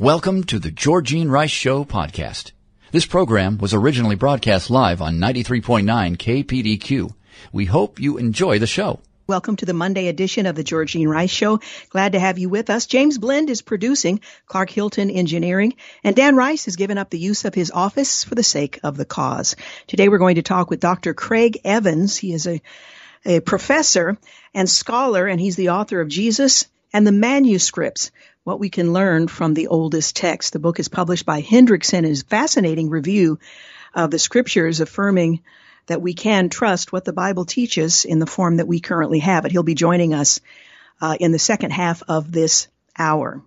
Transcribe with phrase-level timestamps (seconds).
[0.00, 2.52] Welcome to the Georgene Rice Show podcast.
[2.90, 7.12] This program was originally broadcast live on 93.9 KPDQ.
[7.52, 9.00] We hope you enjoy the show.
[9.26, 11.60] Welcome to the Monday edition of the Georgene Rice Show.
[11.90, 12.86] Glad to have you with us.
[12.86, 17.44] James Blend is producing, Clark Hilton engineering, and Dan Rice has given up the use
[17.44, 19.54] of his office for the sake of the cause.
[19.86, 21.12] Today we're going to talk with Dr.
[21.12, 22.16] Craig Evans.
[22.16, 22.62] He is a,
[23.26, 24.16] a professor
[24.54, 28.10] and scholar, and he's the author of Jesus and the Manuscripts,
[28.44, 30.52] what we can learn from the oldest text.
[30.52, 32.04] The book is published by Hendrickson.
[32.04, 33.38] It is fascinating review
[33.94, 35.42] of the scriptures affirming
[35.86, 39.44] that we can trust what the Bible teaches in the form that we currently have
[39.44, 39.52] it.
[39.52, 40.40] He'll be joining us
[41.00, 42.68] uh, in the second half of this
[42.98, 43.42] hour.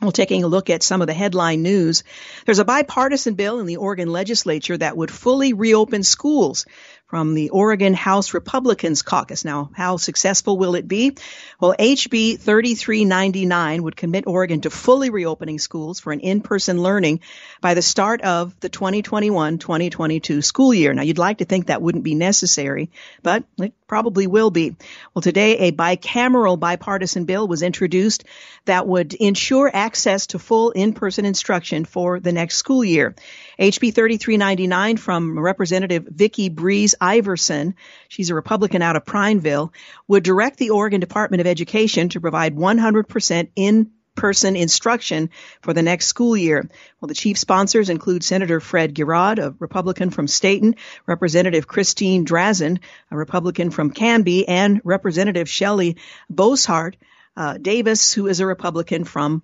[0.00, 2.04] Well, taking a look at some of the headline news,
[2.44, 6.66] there's a bipartisan bill in the Oregon legislature that would fully reopen schools
[7.06, 9.44] from the Oregon House Republicans caucus.
[9.44, 11.16] Now, how successful will it be?
[11.60, 17.20] Well, HB 3399 would commit Oregon to fully reopening schools for an in-person learning
[17.60, 20.92] by the start of the 2021-2022 school year.
[20.92, 22.90] Now, you'd like to think that wouldn't be necessary,
[23.22, 24.76] but it probably will be.
[25.14, 28.24] Well, today a bicameral bipartisan bill was introduced
[28.64, 33.14] that would ensure access to full in-person instruction for the next school year.
[33.58, 37.74] HB 3399 from Representative Vikki Breese Iverson,
[38.08, 39.72] she's a Republican out of Prineville,
[40.08, 45.82] would direct the Oregon Department of Education to provide 100% in person instruction for the
[45.82, 46.68] next school year.
[47.00, 50.74] Well, the chief sponsors include Senator Fred Girod, a Republican from Stayton,
[51.06, 55.96] Representative Christine Drazan, a Republican from Canby, and Representative Shelley
[56.32, 56.94] Boshart
[57.36, 59.42] uh, Davis, who is a Republican from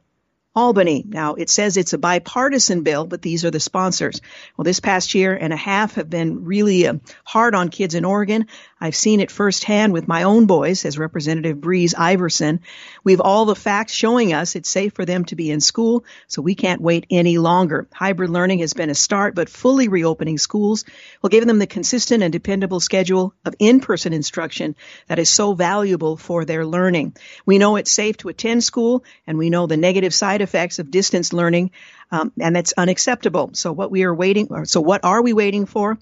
[0.55, 1.03] Albany.
[1.07, 4.21] Now, it says it's a bipartisan bill, but these are the sponsors.
[4.57, 6.95] Well, this past year and a half have been really uh,
[7.25, 8.49] hard on kids in Oregon.
[8.83, 12.59] I've seen it firsthand with my own boys, as Representative Breese Iverson.
[13.05, 16.43] We've all the facts showing us it's safe for them to be in school, so
[16.43, 17.87] we can't wait any longer.
[17.93, 20.85] Hybrid learning has been a start, but fully reopening schools
[21.23, 24.75] will give them the consistent and dependable schedule of in-person instruction
[25.07, 27.15] that is so valuable for their learning.
[27.47, 30.91] We know it's safe to attend school, and we know the negative side effects of
[30.91, 31.71] distance learning,
[32.11, 33.51] um, and that's unacceptable.
[33.53, 36.01] So what we are waiting, so what are we waiting for?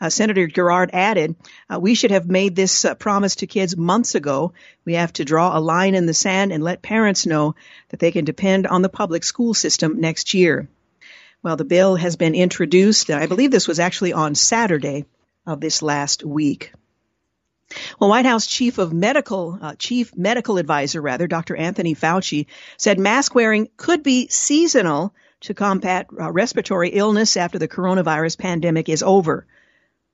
[0.00, 1.36] Uh, Senator Girod added,
[1.68, 4.54] uh, we should have made this uh, promise to kids months ago.
[4.84, 7.54] We have to draw a line in the sand and let parents know
[7.90, 10.68] that they can depend on the public school system next year.
[11.42, 13.10] Well, the bill has been introduced.
[13.10, 15.04] I believe this was actually on Saturday
[15.46, 16.72] of this last week.
[17.98, 21.56] Well, White House Chief of Medical, uh, Chief Medical Advisor, rather, Dr.
[21.56, 22.46] Anthony Fauci,
[22.76, 28.88] said mask wearing could be seasonal to combat uh, respiratory illness after the coronavirus pandemic
[28.88, 29.46] is over.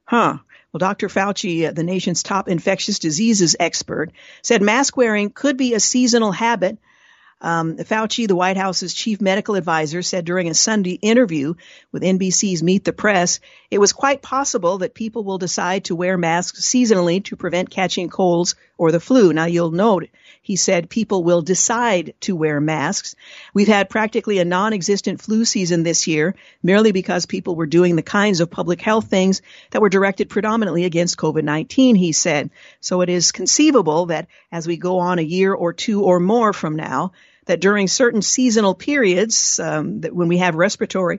[0.07, 0.39] Huh.
[0.73, 1.09] Well, Dr.
[1.09, 4.13] Fauci, uh, the nation's top infectious diseases expert,
[4.43, 6.79] said mask wearing could be a seasonal habit.
[7.41, 11.55] Um, Fauci, the White House's chief medical advisor, said during a Sunday interview
[11.93, 13.41] with NBC's Meet the Press,
[13.71, 18.09] it was quite possible that people will decide to wear masks seasonally to prevent catching
[18.09, 19.33] colds or the flu.
[19.33, 20.09] Now, you'll note
[20.47, 23.17] he said people will decide to wear masks.
[23.53, 28.03] We've had practically a non-existent flu season this year merely because people were doing the
[28.03, 29.43] kinds of public health things
[29.73, 32.51] that were directed predominantly against COVID-19, he said.
[32.79, 36.53] So it is conceivable that as we go on a year or two or more
[36.53, 37.11] from now,
[37.47, 41.19] that during certain seasonal periods, um, that when we have respiratory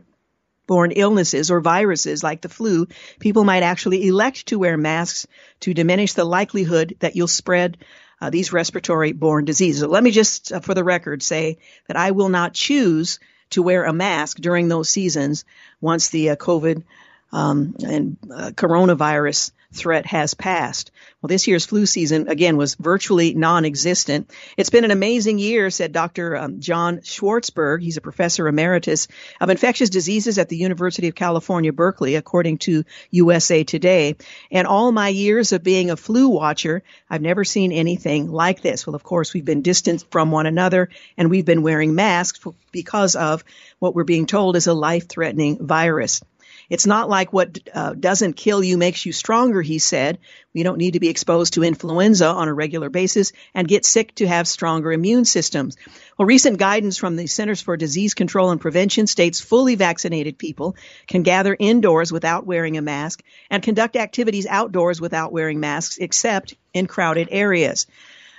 [0.67, 2.87] borne illnesses or viruses like the flu,
[3.19, 5.27] people might actually elect to wear masks
[5.59, 7.77] to diminish the likelihood that you'll spread
[8.19, 9.81] uh, these respiratory borne diseases.
[9.81, 11.57] So let me just, uh, for the record, say
[11.87, 13.19] that I will not choose
[13.51, 15.45] to wear a mask during those seasons
[15.79, 16.83] once the uh, COVID
[17.31, 20.91] um, and uh, coronavirus threat has passed.
[21.21, 24.31] Well, this year's flu season, again, was virtually non-existent.
[24.55, 26.35] It's been an amazing year, said Dr.
[26.37, 27.81] Um, John Swartzberg.
[27.81, 29.07] He's a professor emeritus
[29.41, 34.15] of infectious diseases at the University of California, Berkeley, according to USA Today.
[34.51, 38.87] And all my years of being a flu watcher, I've never seen anything like this.
[38.87, 42.39] Well, of course, we've been distanced from one another and we've been wearing masks
[42.71, 43.43] because of
[43.79, 46.21] what we're being told is a life-threatening virus.
[46.69, 50.19] It's not like what uh, doesn't kill you makes you stronger, he said.
[50.53, 54.13] We don't need to be exposed to influenza on a regular basis and get sick
[54.15, 55.77] to have stronger immune systems.
[56.17, 60.75] Well, recent guidance from the Centers for Disease Control and Prevention states fully vaccinated people
[61.07, 66.55] can gather indoors without wearing a mask and conduct activities outdoors without wearing masks except
[66.73, 67.87] in crowded areas.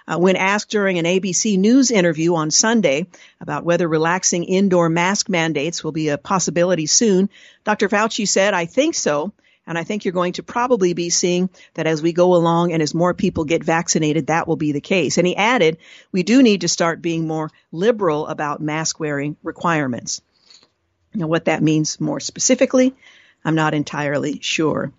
[0.08, 3.06] Uh, when asked during an ABC News interview on Sunday
[3.42, 7.28] about whether relaxing indoor mask mandates will be a possibility soon,
[7.64, 7.90] Dr.
[7.90, 9.32] Fauci said, I think so.
[9.66, 12.82] And I think you're going to probably be seeing that as we go along and
[12.82, 15.18] as more people get vaccinated, that will be the case.
[15.18, 15.76] And he added,
[16.10, 20.22] we do need to start being more liberal about mask wearing requirements.
[21.14, 22.94] Now, what that means more specifically,
[23.44, 24.90] I'm not entirely sure.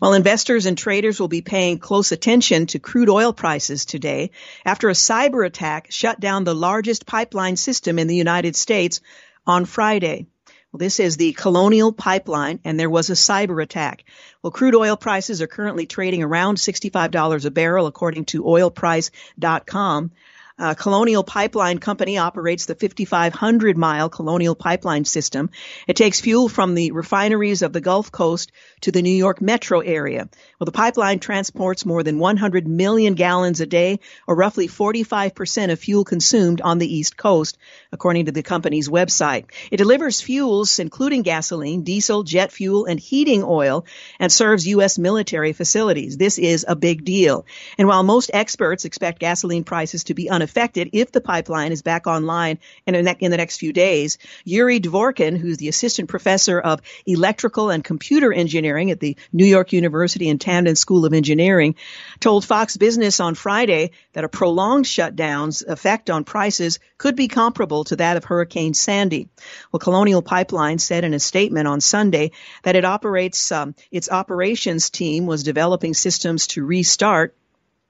[0.00, 4.30] While investors and traders will be paying close attention to crude oil prices today
[4.64, 9.02] after a cyber attack shut down the largest pipeline system in the United States
[9.46, 10.26] on Friday.
[10.72, 14.04] Well, this is the Colonial Pipeline, and there was a cyber attack.
[14.42, 20.12] Well, crude oil prices are currently trading around $65 a barrel, according to oilprice.com.
[20.60, 25.48] Uh, Colonial Pipeline Company operates the 5,500 mile Colonial Pipeline System.
[25.88, 28.52] It takes fuel from the refineries of the Gulf Coast
[28.82, 30.28] to the New York metro area.
[30.58, 35.78] Well, the pipeline transports more than 100 million gallons a day, or roughly 45% of
[35.78, 37.56] fuel consumed on the East Coast,
[37.90, 39.46] according to the company's website.
[39.70, 43.86] It delivers fuels, including gasoline, diesel, jet fuel, and heating oil,
[44.18, 44.98] and serves U.S.
[44.98, 46.18] military facilities.
[46.18, 47.46] This is a big deal.
[47.78, 51.82] And while most experts expect gasoline prices to be unaffected, affected if the pipeline is
[51.82, 54.18] back online in, the next few days.
[54.44, 59.72] Yuri Dvorkin, who's the assistant professor of electrical and computer engineering at the New York
[59.72, 61.76] University and Tandon School of Engineering,
[62.18, 67.84] told Fox Business on Friday that a prolonged shutdown's effect on prices could be comparable
[67.84, 69.28] to that of Hurricane Sandy.
[69.70, 72.32] Well, Colonial Pipeline said in a statement on Sunday
[72.64, 77.36] that it operates, um, its operations team was developing systems to restart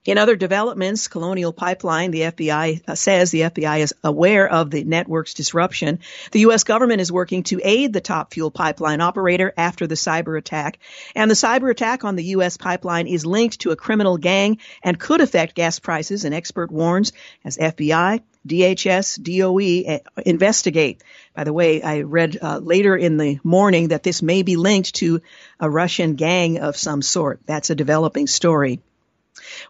[0.06, 4.82] in other developments, Colonial Pipeline, the FBI uh, says the FBI is aware of the
[4.82, 5.99] network's disruption.
[6.32, 6.64] The U.S.
[6.64, 10.79] government is working to aid the top fuel pipeline operator after the cyber attack.
[11.14, 12.56] And the cyber attack on the U.S.
[12.56, 17.12] pipeline is linked to a criminal gang and could affect gas prices, an expert warns,
[17.44, 21.05] as FBI, DHS, DOE uh, investigate.
[21.35, 24.94] By the way, I read uh, later in the morning that this may be linked
[24.94, 25.20] to
[25.61, 27.41] a Russian gang of some sort.
[27.44, 28.81] That's a developing story.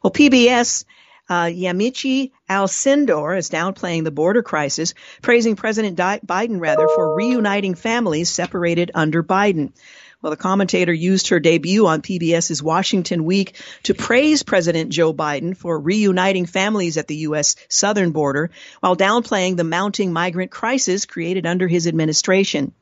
[0.03, 0.85] Well, PBS
[1.29, 7.77] uh, Yamiche Alcindor is downplaying the border crisis, praising President Di- Biden rather for reuniting
[7.77, 9.73] families separated under Biden.
[10.21, 13.55] Well, the commentator used her debut on PBS's Washington Week
[13.85, 17.57] to praise President Joe Biden for reuniting families at the U.S.
[17.69, 22.75] southern border while downplaying the mounting migrant crisis created under his administration.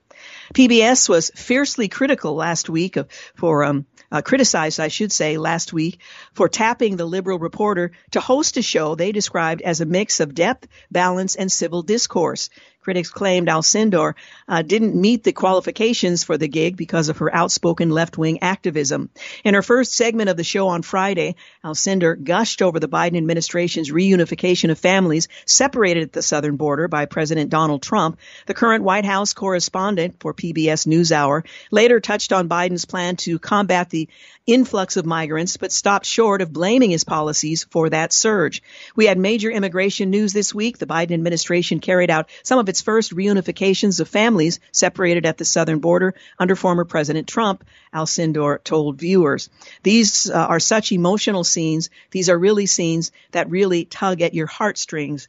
[0.52, 5.72] PBS was fiercely critical last week of, for um, uh, criticized, I should say, last
[5.72, 6.00] week
[6.32, 10.34] for tapping the liberal reporter to host a show they described as a mix of
[10.34, 12.50] depth, balance, and civil discourse.
[12.88, 14.14] Critics claimed Alcindor
[14.48, 19.10] uh, didn't meet the qualifications for the gig because of her outspoken left-wing activism.
[19.44, 23.92] In her first segment of the show on Friday, Alcindor gushed over the Biden administration's
[23.92, 28.18] reunification of families separated at the southern border by President Donald Trump.
[28.46, 33.90] The current White House correspondent for PBS NewsHour later touched on Biden's plan to combat
[33.90, 34.08] the
[34.48, 38.62] influx of migrants, but stopped short of blaming his policies for that surge.
[38.96, 40.78] We had major immigration news this week.
[40.78, 45.44] The Biden administration carried out some of its first reunifications of families separated at the
[45.44, 47.62] southern border under former President Trump,
[47.94, 49.50] Alcindor told viewers.
[49.82, 51.90] These uh, are such emotional scenes.
[52.10, 55.28] These are really scenes that really tug at your heartstrings.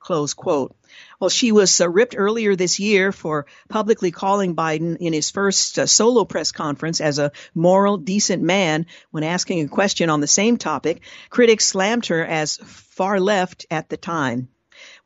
[0.00, 0.74] Close quote.
[1.18, 5.78] Well, she was uh, ripped earlier this year for publicly calling Biden in his first
[5.78, 10.26] uh, solo press conference as a moral, decent man when asking a question on the
[10.26, 11.00] same topic.
[11.30, 14.48] Critics slammed her as far left at the time.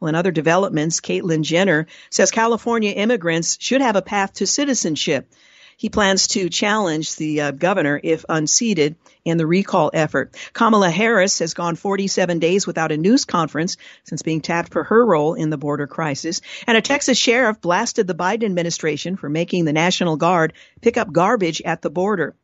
[0.01, 5.33] Well, in other developments, Caitlyn Jenner says California immigrants should have a path to citizenship.
[5.81, 10.37] He plans to challenge the uh, governor if unseated in the recall effort.
[10.53, 15.07] Kamala Harris has gone 47 days without a news conference since being tapped for her
[15.07, 16.43] role in the border crisis.
[16.67, 21.13] And a Texas sheriff blasted the Biden administration for making the National Guard pick up
[21.13, 22.35] garbage at the border.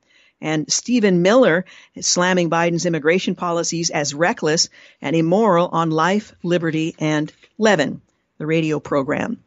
[0.40, 4.70] And Stephen Miller is slamming Biden's immigration policies as reckless
[5.02, 8.00] and immoral on life, liberty, and Levin,
[8.38, 9.42] the radio program.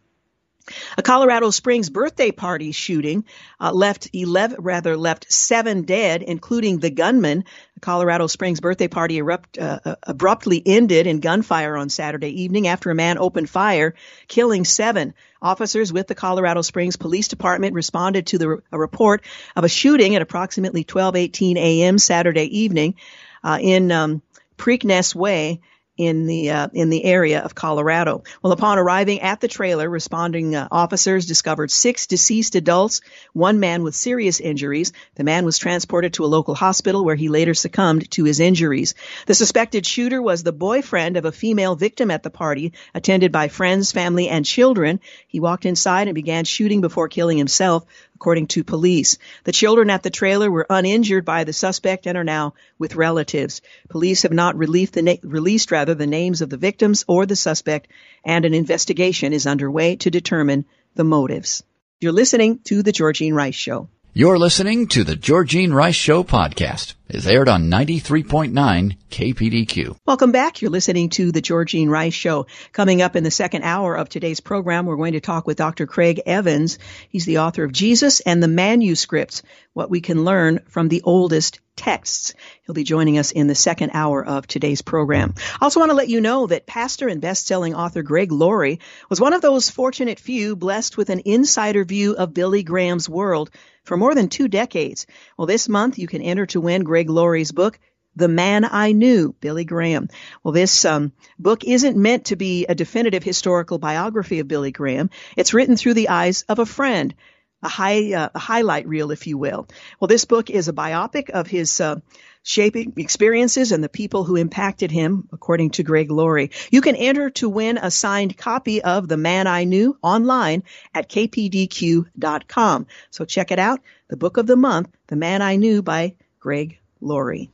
[0.97, 3.25] A Colorado Springs birthday party shooting
[3.59, 7.45] uh, left 11, rather left seven dead, including the gunman.
[7.75, 12.67] The Colorado Springs birthday party erupt, uh, uh, abruptly ended in gunfire on Saturday evening
[12.67, 13.95] after a man opened fire,
[14.27, 15.13] killing seven.
[15.41, 19.23] Officers with the Colorado Springs Police Department responded to the, a report
[19.55, 21.97] of a shooting at approximately 12:18 a.m.
[21.97, 22.95] Saturday evening
[23.43, 24.21] uh, in um,
[24.57, 25.61] Preakness Way
[25.99, 28.23] in the uh, in the area of Colorado.
[28.41, 33.01] Well, upon arriving at the trailer, responding uh, officers discovered six deceased adults,
[33.33, 34.93] one man with serious injuries.
[35.15, 38.95] The man was transported to a local hospital where he later succumbed to his injuries.
[39.25, 43.49] The suspected shooter was the boyfriend of a female victim at the party, attended by
[43.49, 45.01] friends, family, and children.
[45.27, 47.85] He walked inside and began shooting before killing himself
[48.19, 49.17] according to police.
[49.45, 53.61] The children at the trailer were uninjured by the suspect and are now with relatives.
[53.87, 57.37] Police have not released the, na- released rather the names of the victims or the
[57.37, 57.87] suspect,
[58.25, 61.63] and an investigation is underway to determine the motives.
[62.01, 63.87] You're listening to the Georgene Rice Show.
[64.11, 66.95] You're listening to the Georgene Rice Show podcast.
[67.09, 69.97] It's aired on 93.9 KPDQ.
[70.03, 70.63] Welcome back.
[70.63, 72.47] You're listening to the Georgene Rice Show.
[72.71, 75.85] Coming up in the second hour of today's program, we're going to talk with Dr.
[75.85, 76.79] Craig Evans.
[77.09, 81.59] He's the author of Jesus and the Manuscripts, what we can learn from the oldest
[81.75, 82.33] texts.
[82.65, 85.35] He'll be joining us in the second hour of today's program.
[85.61, 89.21] I also want to let you know that pastor and best-selling author Greg Laurie was
[89.21, 93.51] one of those fortunate few blessed with an insider view of Billy Graham's world
[93.83, 95.07] for more than two decades.
[95.37, 97.79] Well, this month you can enter to win Greg Laurie's book,
[98.15, 100.09] the Man I Knew, Billy Graham.
[100.43, 105.09] Well, this um, book isn't meant to be a definitive historical biography of Billy Graham.
[105.37, 107.13] It's written through the eyes of a friend
[107.61, 109.67] a high uh, a highlight reel, if you will.
[109.99, 111.99] Well, this book is a biopic of his uh,
[112.43, 116.51] shaping experiences and the people who impacted him, according to Greg Laurie.
[116.71, 121.09] You can enter to win a signed copy of The Man I Knew online at
[121.09, 122.87] kpdq.com.
[123.11, 123.81] So check it out.
[124.07, 127.51] The book of the month, The Man I Knew by Greg Laurie.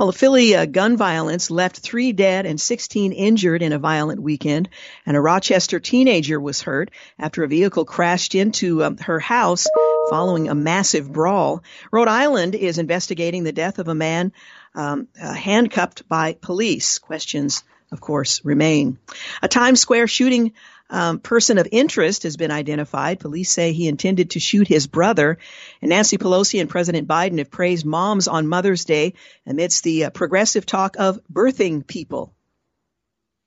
[0.00, 4.70] Well, Philly uh, gun violence left three dead and 16 injured in a violent weekend,
[5.04, 9.66] and a Rochester teenager was hurt after a vehicle crashed into um, her house
[10.10, 11.62] following a massive brawl.
[11.90, 14.32] Rhode Island is investigating the death of a man
[14.74, 16.98] um, uh, handcuffed by police.
[16.98, 17.62] Questions,
[17.92, 18.98] of course, remain.
[19.42, 20.52] A Times Square shooting
[20.90, 23.20] um, person of interest has been identified.
[23.20, 25.38] Police say he intended to shoot his brother.
[25.80, 29.14] And Nancy Pelosi and President Biden have praised moms on Mother's Day
[29.46, 32.34] amidst the uh, progressive talk of birthing people.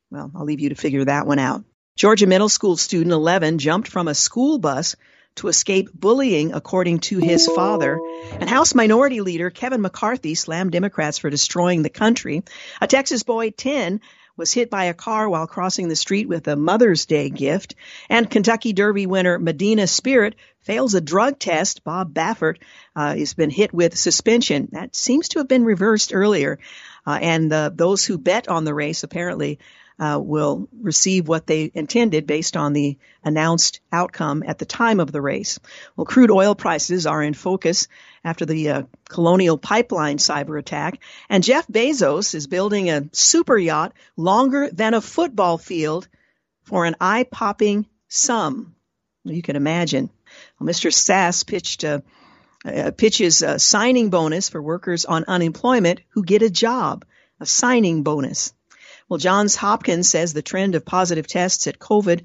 [0.09, 1.65] Well, I'll leave you to figure that one out.
[1.95, 4.95] Georgia middle school student 11 jumped from a school bus
[5.35, 7.99] to escape bullying, according to his father.
[8.39, 12.43] And House Minority Leader Kevin McCarthy slammed Democrats for destroying the country.
[12.81, 14.01] A Texas boy, 10,
[14.35, 17.75] was hit by a car while crossing the street with a Mother's Day gift.
[18.09, 21.83] And Kentucky Derby winner Medina Spirit fails a drug test.
[21.83, 22.57] Bob Baffert
[22.95, 24.69] uh, has been hit with suspension.
[24.71, 26.59] That seems to have been reversed earlier.
[27.05, 29.59] Uh, and uh, those who bet on the race apparently
[29.99, 35.11] uh, will receive what they intended based on the announced outcome at the time of
[35.11, 35.59] the race.
[35.95, 37.87] Well, crude oil prices are in focus
[38.23, 43.93] after the uh, Colonial Pipeline cyber attack, and Jeff Bezos is building a super yacht
[44.17, 46.07] longer than a football field
[46.63, 48.75] for an eye-popping sum.
[49.25, 50.09] You can imagine.
[50.59, 50.91] Well, Mr.
[50.91, 52.03] Sasse pitched a
[52.65, 57.05] uh, pitches a signing bonus for workers on unemployment who get a job,
[57.39, 58.53] a signing bonus.
[59.09, 62.21] Well, Johns Hopkins says the trend of positive tests at COVID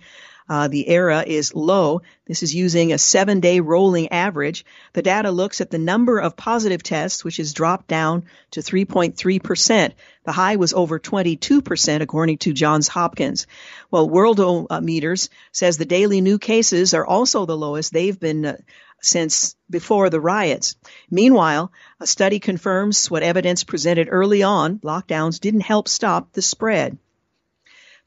[0.49, 2.01] uh, the era is low.
[2.27, 4.65] This is using a seven day rolling average.
[4.95, 9.93] The data looks at the number of positive tests, which has dropped down to 3.3%.
[10.25, 13.47] The high was over 22%, according to Johns Hopkins.
[13.91, 18.57] Well, Worldometers says the daily new cases are also the lowest they've been uh,
[19.01, 20.77] since before the riots.
[21.11, 26.99] Meanwhile, a study confirms what evidence presented early on lockdowns didn't help stop the spread.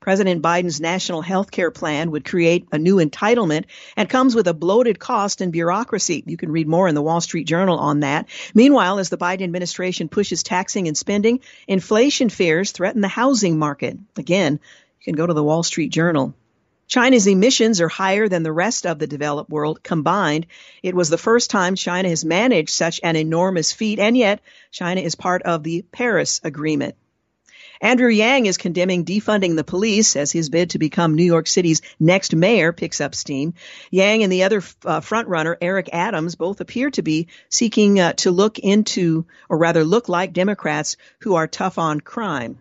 [0.02, 4.54] President Biden's national health care plan would create a new entitlement and comes with a
[4.54, 6.24] bloated cost and bureaucracy.
[6.26, 8.28] You can read more in the Wall Street Journal on that.
[8.56, 13.96] Meanwhile, as the Biden administration pushes taxing and spending, inflation fears threaten the housing market.
[14.18, 16.34] Again, you can go to the Wall Street Journal.
[16.92, 20.46] China's emissions are higher than the rest of the developed world combined.
[20.84, 25.00] It was the first time China has managed such an enormous feat, and yet China
[25.00, 26.96] is part of the Paris Agreement.
[27.80, 31.82] Andrew Yang is condemning defunding the police as his bid to become New York City's
[31.98, 33.54] next mayor picks up steam.
[33.90, 38.32] Yang and the other uh, frontrunner, Eric Adams, both appear to be seeking uh, to
[38.32, 42.60] look into, or rather look like Democrats who are tough on crime.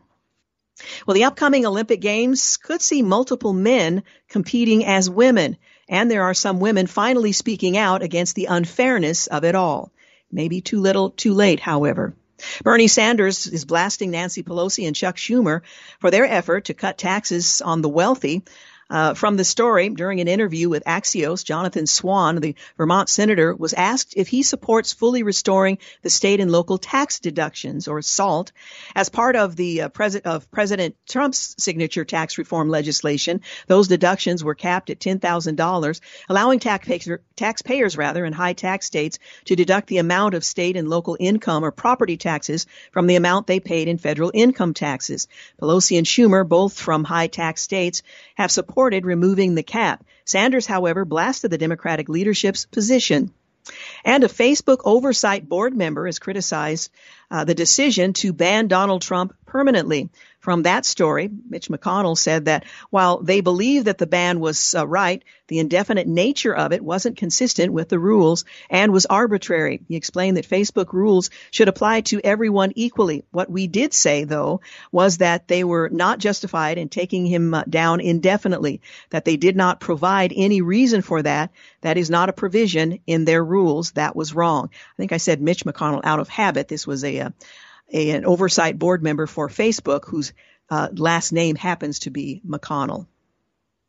[1.06, 5.56] Well, the upcoming Olympic Games could see multiple men competing as women,
[5.88, 9.92] and there are some women finally speaking out against the unfairness of it all.
[10.30, 12.14] Maybe too little, too late, however.
[12.62, 15.62] Bernie Sanders is blasting Nancy Pelosi and Chuck Schumer
[15.98, 18.42] for their effort to cut taxes on the wealthy.
[18.90, 23.72] Uh, from the story, during an interview with Axios, Jonathan Swan, the Vermont senator, was
[23.72, 28.50] asked if he supports fully restoring the state and local tax deductions, or SALT,
[28.96, 33.42] as part of the uh, pres- of President Trump's signature tax reform legislation.
[33.68, 39.54] Those deductions were capped at $10,000, allowing taxpayers, taxpayers rather in high tax states to
[39.54, 43.60] deduct the amount of state and local income or property taxes from the amount they
[43.60, 45.28] paid in federal income taxes.
[45.62, 48.02] Pelosi and Schumer, both from high tax states,
[48.34, 50.02] have supported supported removing the cap.
[50.24, 53.30] Sanders, however, blasted the Democratic leadership's position.
[54.06, 56.90] And a Facebook oversight board member is criticized
[57.30, 60.10] uh, the decision to ban Donald Trump permanently.
[60.40, 64.86] From that story, Mitch McConnell said that while they believe that the ban was uh,
[64.86, 69.82] right, the indefinite nature of it wasn't consistent with the rules and was arbitrary.
[69.86, 73.22] He explained that Facebook rules should apply to everyone equally.
[73.32, 77.64] What we did say, though, was that they were not justified in taking him uh,
[77.68, 81.50] down indefinitely, that they did not provide any reason for that.
[81.82, 83.90] That is not a provision in their rules.
[83.90, 84.70] That was wrong.
[84.72, 86.68] I think I said Mitch McConnell out of habit.
[86.68, 87.30] This was a, uh,
[87.92, 90.32] a, an oversight board member for Facebook whose
[90.70, 93.06] uh, last name happens to be McConnell.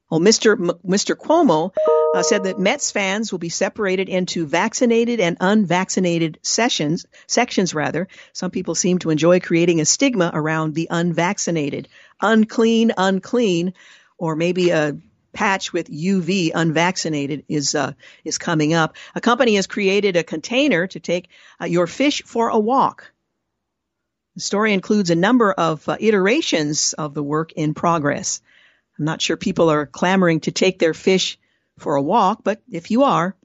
[0.09, 0.53] Well, Mr.
[0.53, 1.15] M- Mr.
[1.15, 1.73] Cuomo
[2.13, 8.09] uh, said that Mets fans will be separated into vaccinated and unvaccinated sessions, sections rather.
[8.33, 11.87] Some people seem to enjoy creating a stigma around the unvaccinated.
[12.19, 13.73] Unclean, unclean,
[14.17, 14.97] or maybe a
[15.31, 17.93] patch with UV unvaccinated is uh,
[18.25, 18.97] is coming up.
[19.15, 21.29] A company has created a container to take
[21.61, 23.13] uh, your fish for a walk.
[24.35, 28.41] The story includes a number of uh, iterations of the work in progress.
[28.97, 31.37] I'm not sure people are clamoring to take their fish
[31.79, 33.35] for a walk, but if you are,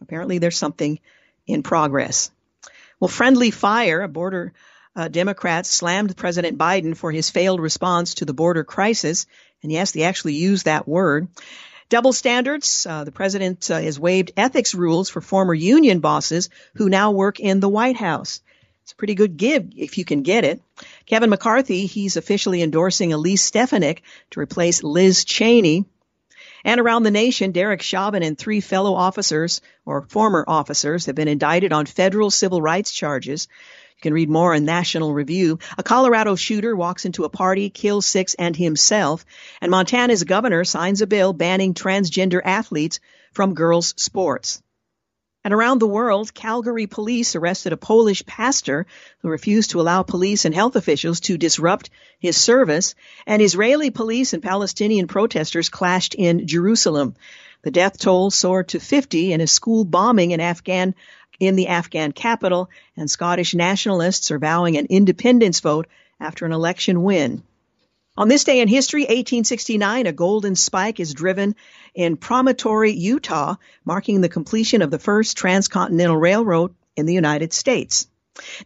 [0.00, 1.00] apparently there's something
[1.46, 2.30] in progress.
[3.00, 4.52] Well, friendly fire, a border
[4.94, 9.26] uh, Democrat slammed President Biden for his failed response to the border crisis.
[9.62, 11.28] And yes, they actually used that word.
[11.88, 12.86] Double standards.
[12.88, 17.38] Uh, the president uh, has waived ethics rules for former union bosses who now work
[17.38, 18.40] in the White House.
[18.86, 20.62] It's a pretty good give if you can get it.
[21.06, 25.86] Kevin McCarthy, he's officially endorsing Elise Stefanik to replace Liz Cheney.
[26.64, 31.26] And around the nation, Derek Chauvin and three fellow officers, or former officers, have been
[31.26, 33.48] indicted on federal civil rights charges.
[33.96, 35.58] You can read more in National Review.
[35.76, 39.26] A Colorado shooter walks into a party, kills six and himself,
[39.60, 43.00] and Montana's governor signs a bill banning transgender athletes
[43.32, 44.62] from girls' sports.
[45.46, 48.84] And around the world, Calgary police arrested a Polish pastor
[49.20, 52.96] who refused to allow police and health officials to disrupt his service,
[53.28, 57.14] and Israeli police and Palestinian protesters clashed in Jerusalem.
[57.62, 60.96] The death toll soared to 50 in a school bombing in Afghan
[61.38, 65.86] in the Afghan capital, and Scottish nationalists are vowing an independence vote
[66.18, 67.44] after an election win.
[68.18, 71.54] On this day in history, 1869, a golden spike is driven
[71.94, 78.08] in Promontory, Utah, marking the completion of the first transcontinental railroad in the United States.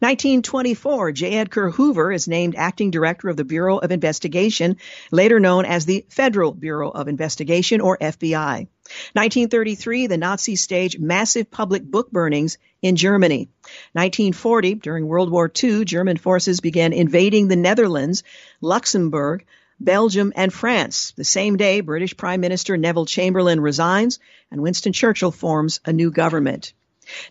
[0.01, 1.39] 1924, J.
[1.39, 4.77] Edgar Hoover is named acting director of the Bureau of Investigation,
[5.11, 8.67] later known as the Federal Bureau of Investigation or FBI.
[9.13, 13.49] 1933, the Nazis staged massive public book burnings in Germany.
[13.93, 18.25] 1940, during World War II, German forces began invading the Netherlands,
[18.61, 19.45] Luxembourg,
[19.79, 21.13] Belgium, and France.
[21.17, 24.19] The same day, British Prime Minister Neville Chamberlain resigns
[24.51, 26.73] and Winston Churchill forms a new government.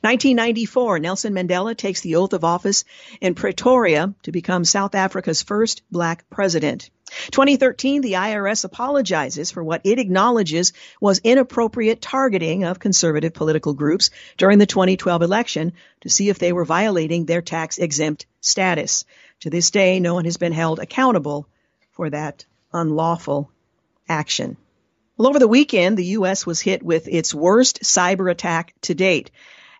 [0.02, 2.86] 1994, Nelson Mandela takes the oath of office
[3.22, 6.90] in Pretoria to become South Africa's first black president.
[7.32, 14.10] 2013, the IRS apologizes for what it acknowledges was inappropriate targeting of conservative political groups
[14.38, 19.06] during the 2012 election to see if they were violating their tax exempt status.
[19.42, 21.48] To this day, no one has been held accountable
[21.92, 23.52] for that unlawful
[24.08, 24.58] action.
[25.18, 26.46] Well, over the weekend, the U.S.
[26.46, 29.32] was hit with its worst cyber attack to date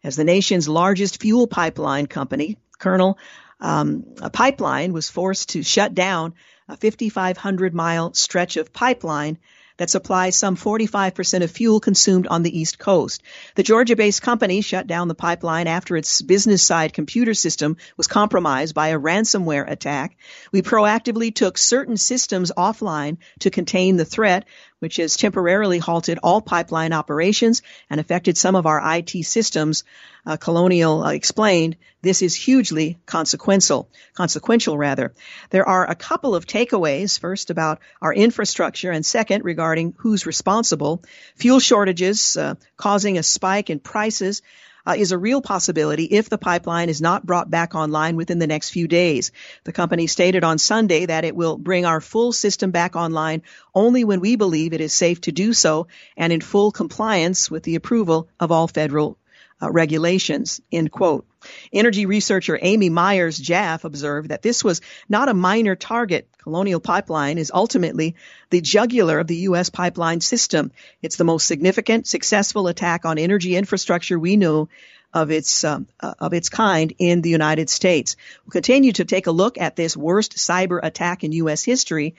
[0.04, 3.18] as the nation's largest fuel pipeline company, Colonial
[3.60, 6.34] um, Pipeline, was forced to shut down
[6.68, 9.38] a 5,500 mile stretch of pipeline
[9.80, 13.24] that supplies some 45% of fuel consumed on the East Coast.
[13.56, 18.08] The Georgia based company shut down the pipeline after its business side computer system was
[18.08, 20.18] compromised by a ransomware attack.
[20.52, 24.46] We proactively took certain systems offline to contain the threat.
[24.80, 29.84] Which has temporarily halted all pipeline operations and affected some of our IT systems,
[30.26, 33.90] uh, Colonial uh, explained, this is hugely consequential.
[34.14, 35.14] Consequential, rather.
[35.50, 37.20] There are a couple of takeaways.
[37.20, 41.04] First, about our infrastructure, and second, regarding who's responsible.
[41.36, 44.42] Fuel shortages uh, causing a spike in prices
[44.90, 48.48] uh, is a real possibility if the pipeline is not brought back online within the
[48.48, 49.32] next few days.
[49.64, 53.44] The company stated on Sunday that it will bring our full system back online
[53.76, 57.62] only when we believe it is safe to do so and in full compliance with
[57.64, 59.18] the approval of all federal
[59.62, 61.26] uh, regulations, end quote.
[61.72, 66.28] Energy researcher Amy Myers Jaffe observed that this was not a minor target.
[66.50, 68.16] Colonial Pipeline is ultimately
[68.50, 69.70] the jugular of the U.S.
[69.70, 70.72] pipeline system.
[71.00, 74.68] It's the most significant, successful attack on energy infrastructure we know
[75.14, 78.16] of its um, uh, of its kind in the United States.
[78.44, 81.64] We'll continue to take a look at this worst cyber attack in U.S.
[81.64, 82.16] history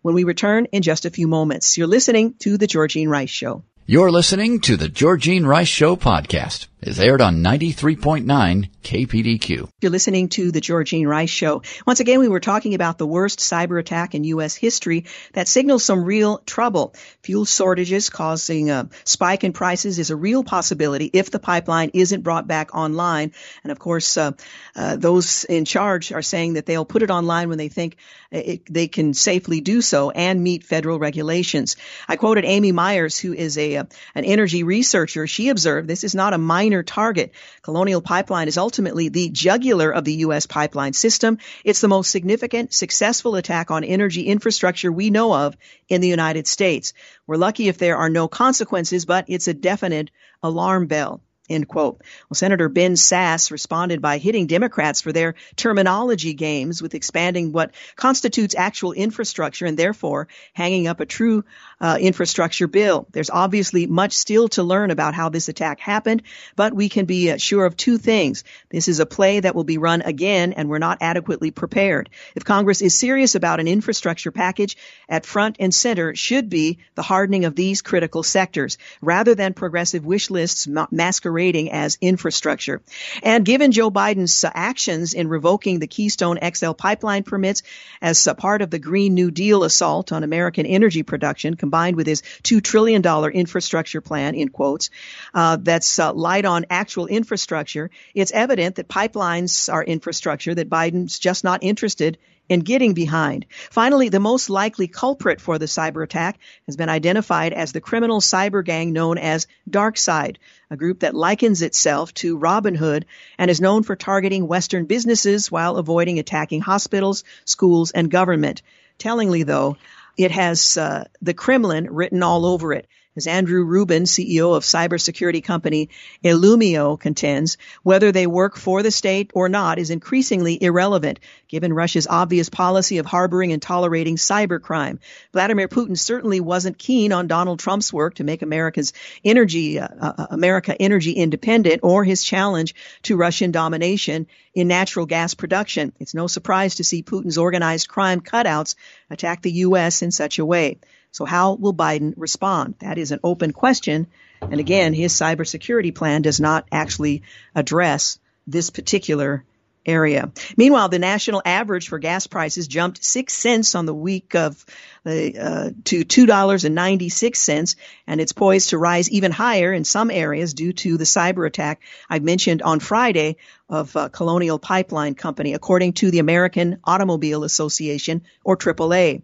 [0.00, 1.76] when we return in just a few moments.
[1.76, 3.64] You're listening to the Georgene Rice Show.
[3.84, 6.68] You're listening to the Georgene Rice Show podcast.
[6.86, 9.70] It's aired on 93.9 KPDQ.
[9.80, 11.62] You're listening to the Georgene Rice Show.
[11.86, 14.54] Once again, we were talking about the worst cyber attack in U.S.
[14.54, 16.94] history that signals some real trouble.
[17.22, 22.20] Fuel shortages causing a spike in prices is a real possibility if the pipeline isn't
[22.20, 23.32] brought back online.
[23.62, 24.32] And of course, uh,
[24.76, 27.96] uh, those in charge are saying that they'll put it online when they think
[28.30, 31.76] it, they can safely do so and meet federal regulations.
[32.06, 35.26] I quoted Amy Myers, who is a, uh, an energy researcher.
[35.26, 37.32] She observed this is not a minor target.
[37.62, 40.46] Colonial Pipeline is ultimately the jugular of the U.S.
[40.46, 41.38] pipeline system.
[41.64, 45.56] It's the most significant, successful attack on energy infrastructure we know of
[45.88, 46.92] in the United States.
[47.26, 50.10] We're lucky if there are no consequences, but it's a definite
[50.42, 51.20] alarm bell.
[51.50, 52.00] End quote.
[52.30, 57.74] Well, Senator Ben Sasse responded by hitting Democrats for their terminology games with expanding what
[57.96, 61.44] constitutes actual infrastructure and therefore hanging up a true
[61.82, 63.06] uh, infrastructure bill.
[63.12, 66.22] There's obviously much still to learn about how this attack happened,
[66.56, 68.42] but we can be uh, sure of two things.
[68.70, 72.08] This is a play that will be run again and we're not adequately prepared.
[72.34, 74.78] If Congress is serious about an infrastructure package,
[75.10, 80.06] at front and center should be the hardening of these critical sectors rather than progressive
[80.06, 82.80] wish lists masquerading masquerading as infrastructure.
[83.22, 87.62] And given Joe Biden's actions in revoking the Keystone XL pipeline permits
[88.00, 92.22] as part of the Green New Deal assault on American energy production, combined with his
[92.42, 94.90] $2 trillion infrastructure plan, in quotes,
[95.34, 101.18] uh, that's uh, light on actual infrastructure, it's evident that pipelines are infrastructure that Biden's
[101.18, 102.18] just not interested
[102.50, 103.46] and getting behind.
[103.70, 108.20] Finally, the most likely culprit for the cyber attack has been identified as the criminal
[108.20, 110.36] cyber gang known as DarkSide,
[110.70, 113.06] a group that likens itself to Robin Hood
[113.38, 118.62] and is known for targeting Western businesses while avoiding attacking hospitals, schools, and government.
[118.98, 119.76] Tellingly, though,
[120.16, 122.86] it has uh, the Kremlin written all over it.
[123.16, 125.88] As Andrew Rubin, CEO of cybersecurity company
[126.24, 132.08] Illumio, contends, whether they work for the state or not is increasingly irrelevant, given Russia's
[132.08, 134.98] obvious policy of harboring and tolerating cybercrime.
[135.32, 138.92] Vladimir Putin certainly wasn't keen on Donald Trump's work to make America's
[139.24, 145.34] energy, uh, uh, America energy independent or his challenge to Russian domination in natural gas
[145.34, 145.92] production.
[146.00, 148.74] It's no surprise to see Putin's organized crime cutouts
[149.08, 150.02] attack the U.S.
[150.02, 150.78] in such a way.
[151.14, 152.74] So how will Biden respond?
[152.80, 154.08] That is an open question.
[154.40, 157.22] And again, his cybersecurity plan does not actually
[157.54, 159.44] address this particular
[159.86, 160.32] area.
[160.56, 164.66] Meanwhile, the national average for gas prices jumped six cents on the week of
[165.06, 167.76] uh, to two dollars and ninety six cents,
[168.08, 171.80] and it's poised to rise even higher in some areas due to the cyber attack
[172.10, 173.36] I mentioned on Friday
[173.68, 179.22] of uh, Colonial Pipeline Company, according to the American Automobile Association or AAA.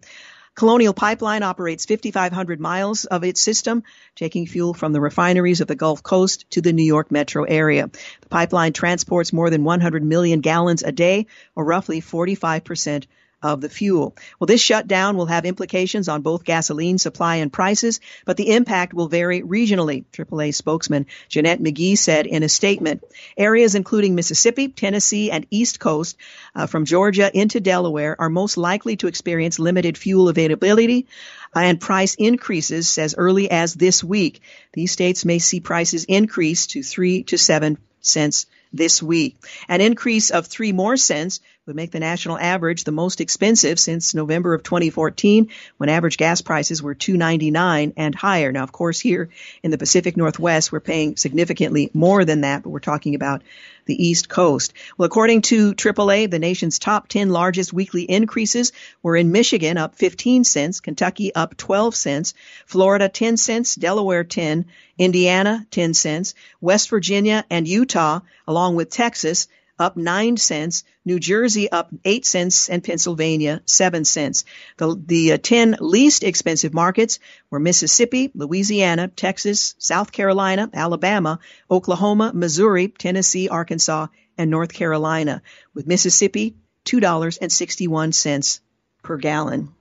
[0.61, 3.81] Colonial Pipeline operates 5,500 miles of its system,
[4.15, 7.89] taking fuel from the refineries of the Gulf Coast to the New York metro area.
[8.21, 13.07] The pipeline transports more than 100 million gallons a day, or roughly 45 percent
[13.41, 14.15] of the fuel.
[14.39, 18.93] Well, this shutdown will have implications on both gasoline supply and prices, but the impact
[18.93, 23.03] will vary regionally, AAA spokesman Jeanette McGee said in a statement.
[23.37, 26.17] Areas including Mississippi, Tennessee, and East Coast
[26.55, 31.07] uh, from Georgia into Delaware are most likely to experience limited fuel availability
[31.53, 34.41] and price increases as early as this week.
[34.73, 39.37] These states may see prices increase to three to seven cents this week.
[39.67, 44.15] An increase of three more cents would make the national average the most expensive since
[44.15, 48.51] November of 2014 when average gas prices were 2.99 and higher.
[48.51, 49.29] Now, of course, here
[49.61, 53.43] in the Pacific Northwest, we're paying significantly more than that, but we're talking about
[53.85, 54.73] the East Coast.
[54.97, 58.71] Well, according to AAA, the nation's top 10 largest weekly increases
[59.03, 62.33] were in Michigan up 15 cents, Kentucky up 12 cents,
[62.65, 64.65] Florida 10 cents, Delaware 10,
[65.01, 69.47] Indiana 10 cents, West Virginia and Utah along with Texas
[69.79, 74.45] up 9 cents, New Jersey up 8 cents, and Pennsylvania 7 cents.
[74.77, 77.17] The, the uh, 10 least expensive markets
[77.49, 81.39] were Mississippi, Louisiana, Texas, South Carolina, Alabama,
[81.71, 84.05] Oklahoma, Missouri, Tennessee, Arkansas,
[84.37, 85.41] and North Carolina,
[85.73, 88.59] with Mississippi $2.61
[89.01, 89.73] per gallon.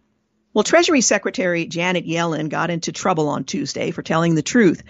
[0.53, 4.83] Well, Treasury Secretary Janet Yellen got into trouble on Tuesday for telling the truth.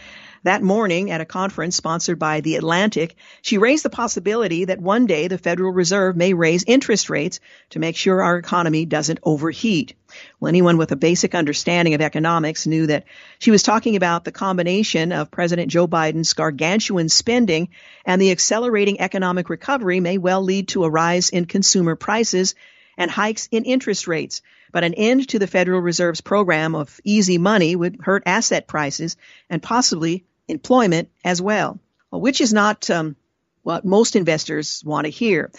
[0.42, 5.04] That morning, at a conference sponsored by The Atlantic, she raised the possibility that one
[5.04, 9.92] day the Federal Reserve may raise interest rates to make sure our economy doesn't overheat.
[10.40, 13.04] Well, anyone with a basic understanding of economics knew that
[13.38, 17.68] she was talking about the combination of President Joe Biden's gargantuan spending
[18.06, 22.54] and the accelerating economic recovery may well lead to a rise in consumer prices
[22.96, 24.40] and hikes in interest rates.
[24.72, 29.16] But an end to the Federal Reserve's program of easy money would hurt asset prices
[29.48, 31.78] and possibly employment as well,
[32.10, 33.16] which is not um,
[33.62, 35.50] what most investors want to hear.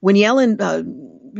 [0.00, 0.82] When Yellen, uh,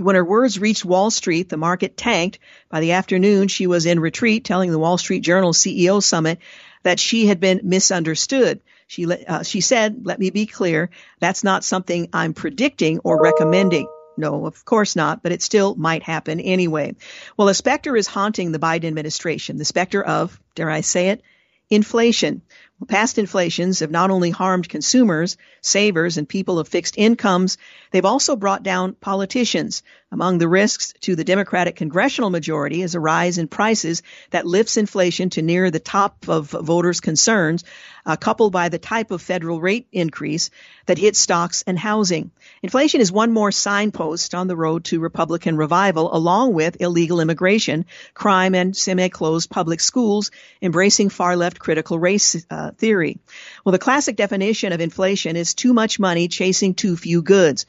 [0.00, 2.38] when her words reached Wall Street, the market tanked.
[2.68, 6.38] By the afternoon, she was in retreat, telling the Wall Street Journal CEO Summit
[6.82, 8.60] that she had been misunderstood.
[8.86, 10.90] She, uh, she said, let me be clear,
[11.20, 13.86] that's not something I'm predicting or recommending.
[14.20, 16.94] No, of course not, but it still might happen anyway.
[17.36, 21.22] Well, a specter is haunting the Biden administration, the specter of, dare I say it,
[21.70, 22.42] inflation.
[22.88, 27.58] Past inflations have not only harmed consumers, savers, and people of fixed incomes,
[27.90, 29.82] they've also brought down politicians.
[30.10, 34.76] Among the risks to the Democratic congressional majority is a rise in prices that lifts
[34.76, 37.64] inflation to near the top of voters' concerns,
[38.10, 40.50] uh, coupled by the type of federal rate increase
[40.86, 42.32] that hits stocks and housing.
[42.60, 47.86] Inflation is one more signpost on the road to Republican revival, along with illegal immigration,
[48.12, 53.20] crime, and semi-closed public schools embracing far-left critical race uh, theory.
[53.64, 57.64] Well, the classic definition of inflation is too much money chasing too few goods.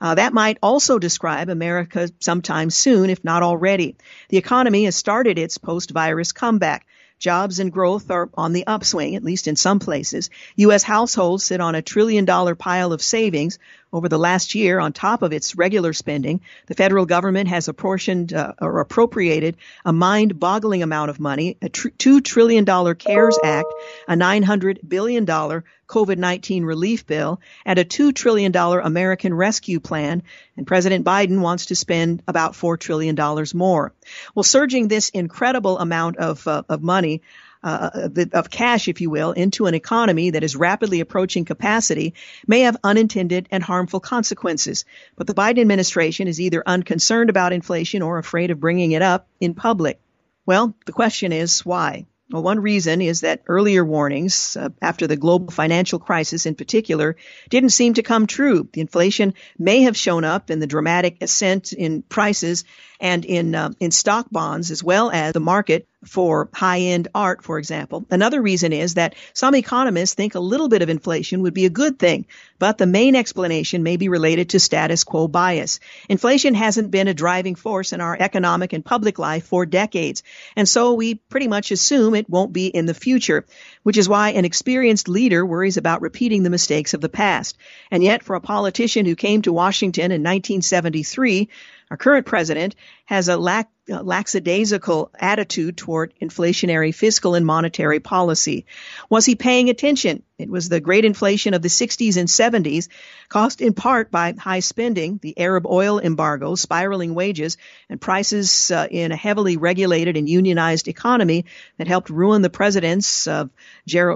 [0.00, 3.96] Uh, that might also describe America sometime soon, if not already.
[4.28, 6.86] The economy has started its post-virus comeback.
[7.20, 10.30] Jobs and growth are on the upswing, at least in some places.
[10.56, 10.82] U.S.
[10.82, 13.58] households sit on a trillion dollar pile of savings
[13.92, 16.40] over the last year on top of its regular spending.
[16.66, 21.68] The federal government has apportioned uh, or appropriated a mind boggling amount of money, a
[21.68, 23.72] tr- $2 trillion CARES Act,
[24.08, 30.22] a $900 billion COVID-19 relief bill, and a $2 trillion American Rescue Plan.
[30.56, 33.16] And President Biden wants to spend about $4 trillion
[33.54, 33.92] more.
[34.34, 37.22] Well, surging this incredible amount of, uh, of money,
[37.62, 42.14] uh, of cash, if you will, into an economy that is rapidly approaching capacity
[42.46, 44.84] may have unintended and harmful consequences.
[45.16, 49.28] But the Biden administration is either unconcerned about inflation or afraid of bringing it up
[49.40, 50.00] in public.
[50.46, 52.06] Well, the question is why?
[52.30, 57.16] Well, one reason is that earlier warnings, uh, after the global financial crisis in particular,
[57.48, 58.68] didn't seem to come true.
[58.72, 62.64] The inflation may have shown up in the dramatic ascent in prices
[63.00, 67.58] and in uh, in stock bonds as well as the market for high-end art, for
[67.58, 68.06] example.
[68.10, 71.70] Another reason is that some economists think a little bit of inflation would be a
[71.70, 72.26] good thing,
[72.58, 75.78] but the main explanation may be related to status quo bias.
[76.08, 80.22] Inflation hasn't been a driving force in our economic and public life for decades,
[80.56, 83.44] and so we pretty much assume it won't be in the future,
[83.82, 87.58] which is why an experienced leader worries about repeating the mistakes of the past.
[87.90, 91.48] And yet, for a politician who came to Washington in 1973,
[91.90, 98.66] our current president has a lack, uh, lackadaisical attitude toward inflationary fiscal and monetary policy.
[99.08, 100.22] Was he paying attention?
[100.38, 102.88] It was the great inflation of the 60s and 70s,
[103.28, 107.56] caused in part by high spending, the Arab oil embargo, spiraling wages,
[107.88, 111.44] and prices uh, in a heavily regulated and unionized economy
[111.78, 113.50] that helped ruin the presidents of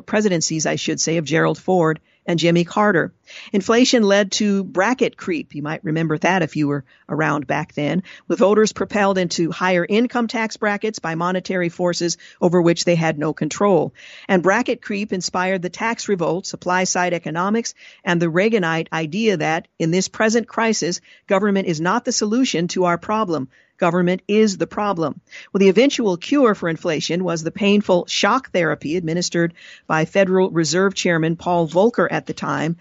[0.07, 3.13] presidencies, I should say, of Gerald Ford and Jimmy Carter.
[3.53, 5.55] Inflation led to bracket creep.
[5.55, 9.85] You might remember that if you were around back then, with voters propelled into higher
[9.89, 13.95] income tax brackets by monetary forces over which they had no control.
[14.29, 19.69] And bracket creep inspired the tax revolt, supply side economics, and the Reaganite idea that
[19.79, 23.49] in this present crisis, government is not the solution to our problem.
[23.77, 25.21] Government is the problem.
[25.53, 29.53] Well, the eventual cure for inflation was the painful shock therapy administered
[29.89, 32.77] by Federal Reserve Chairman Paul Volcker at the time,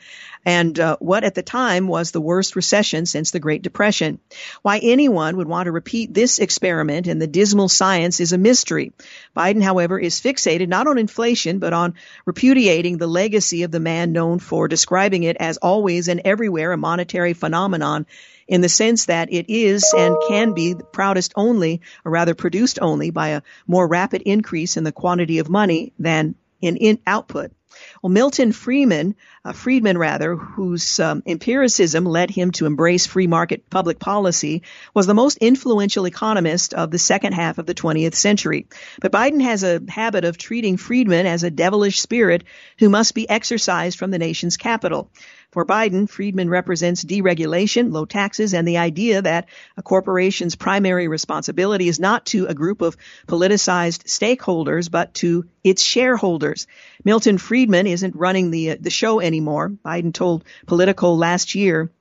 [0.45, 4.19] and uh, what at the time was the worst recession since the Great Depression.
[4.61, 8.91] Why anyone would want to repeat this experiment in the dismal science is a mystery.
[9.35, 14.11] Biden, however, is fixated not on inflation, but on repudiating the legacy of the man
[14.11, 18.05] known for describing it as always and everywhere a monetary phenomenon
[18.53, 23.09] in the sense that it is and can be proudest only, or rather produced only,
[23.09, 27.51] by a more rapid increase in the quantity of money than in, in output.
[28.03, 33.67] Well, Milton Friedman, uh, Friedman rather, whose um, empiricism led him to embrace free market
[33.71, 34.61] public policy,
[34.93, 38.67] was the most influential economist of the second half of the 20th century.
[39.01, 42.43] But Biden has a habit of treating Friedman as a devilish spirit
[42.77, 45.09] who must be exorcised from the nation's capital.
[45.53, 51.87] For Biden, Friedman represents deregulation, low taxes, and the idea that a corporation's primary responsibility
[51.87, 56.65] is not to a group of politicized stakeholders, but to its shareholders.
[57.05, 59.69] Milton Friedman isn't running the uh, the show anymore.
[59.85, 61.91] Biden told Politico last year,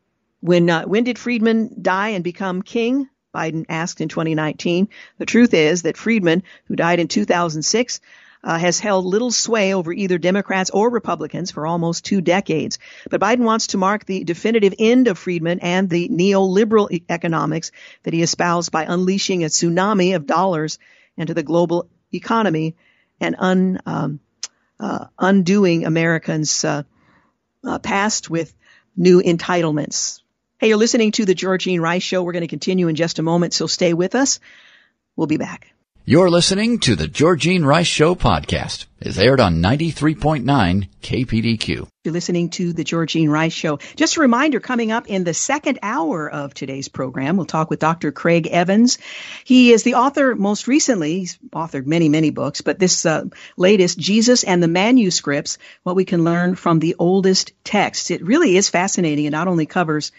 [0.41, 3.11] when uh, when did Friedman die and become king?
[3.35, 4.89] Biden asked in 2019.
[5.19, 8.01] The truth is that Friedman, who died in 2006,
[8.45, 12.79] uh, has held little sway over either Democrats or Republicans for almost two decades.
[13.09, 17.71] But Biden wants to mark the definitive end of Friedman and the neoliberal e- economics
[18.03, 20.79] that he espoused by unleashing a tsunami of dollars
[21.17, 22.75] into the global economy
[23.21, 24.21] and un, um,
[24.81, 26.83] uh, undoing Americans' uh,
[27.65, 28.53] uh past with
[28.97, 30.21] new entitlements.
[30.59, 32.23] Hey, you're listening to the Georgene Rice Show.
[32.23, 34.41] We're going to continue in just a moment, so stay with us.
[35.17, 35.72] We'll be back.
[36.05, 38.87] You're listening to the Georgene Rice Show podcast.
[38.99, 41.87] It's aired on 93.9 KPDQ.
[42.03, 43.79] You're listening to the Georgene Rice Show.
[43.95, 47.79] Just a reminder, coming up in the second hour of today's program, we'll talk with
[47.79, 48.11] Dr.
[48.11, 48.99] Craig Evans.
[49.45, 53.97] He is the author, most recently, he's authored many, many books, but this uh, latest,
[53.97, 58.11] Jesus and the Manuscripts, what we can learn from the oldest texts.
[58.11, 59.27] It really is fascinating.
[59.27, 60.11] It not only covers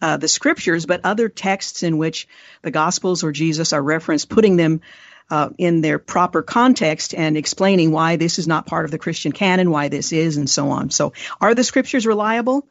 [0.00, 2.28] uh, the scriptures, but other texts in which
[2.62, 4.80] the Gospels or Jesus are referenced, putting them
[5.30, 9.32] uh, in their proper context and explaining why this is not part of the Christian
[9.32, 10.90] canon, why this is, and so on.
[10.90, 12.68] So, are the scriptures reliable?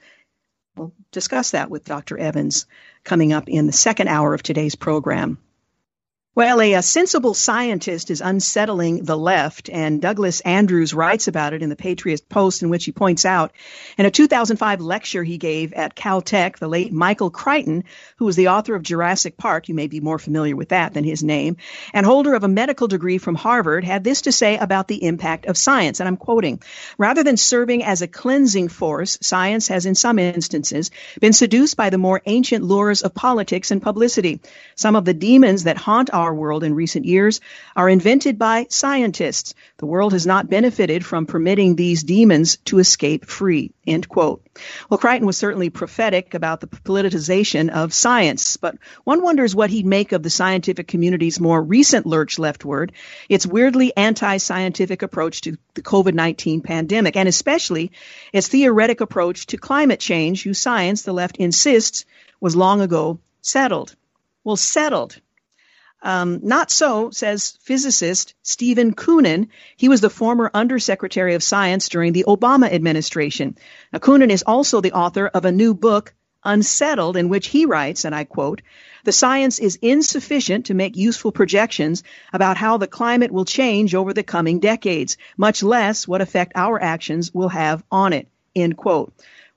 [0.76, 2.18] We'll discuss that with Dr.
[2.18, 2.66] Evans
[3.04, 5.38] coming up in the second hour of today's program.
[6.36, 11.62] Well, a, a, sensible scientist is unsettling the left, and Douglas Andrews writes about it
[11.62, 13.52] in the Patriot Post, in which he points out
[14.00, 17.84] in a 2005 lecture he gave at Caltech, the late Michael Crichton,
[18.18, 21.04] who was the author of Jurassic Park, you may be more familiar with that than
[21.04, 21.58] his name,
[21.94, 25.46] and holder of a medical degree from Harvard, had this to say about the impact
[25.46, 26.64] of science, and I'm quoting,
[26.98, 30.90] rather than serving as a cleansing force, science has in some instances
[31.22, 34.40] been seduced by the more ancient lures of politics and publicity.
[34.76, 37.40] Some of the demons that haunt our our world in recent years
[37.76, 39.54] are invented by scientists.
[39.78, 43.72] The world has not benefited from permitting these demons to escape free.
[43.86, 44.42] End quote.
[44.90, 49.86] Well, Crichton was certainly prophetic about the politicization of science, but one wonders what he'd
[49.86, 52.94] make of the scientific community's more recent lurch leftward,
[53.28, 57.92] its weirdly anti-scientific approach to the COVID-19 pandemic, and especially
[58.32, 62.06] its theoretic approach to climate change, whose science the left insists
[62.40, 63.96] was long ago settled.
[64.44, 65.20] Well, settled.
[66.04, 69.48] Um, not so, says physicist Steven Koonin.
[69.78, 73.58] He was the former Undersecretary of Science during the Obama administration.
[73.92, 76.14] Now, Koonin is also the author of a new book,
[76.46, 78.62] Unsettled, in which he writes, and I quote,
[79.06, 84.14] the science is insufficient to make useful projections about how the climate will change over
[84.14, 88.28] the coming decades, much less what effect our actions will have on it.
[88.54, 89.14] End quote.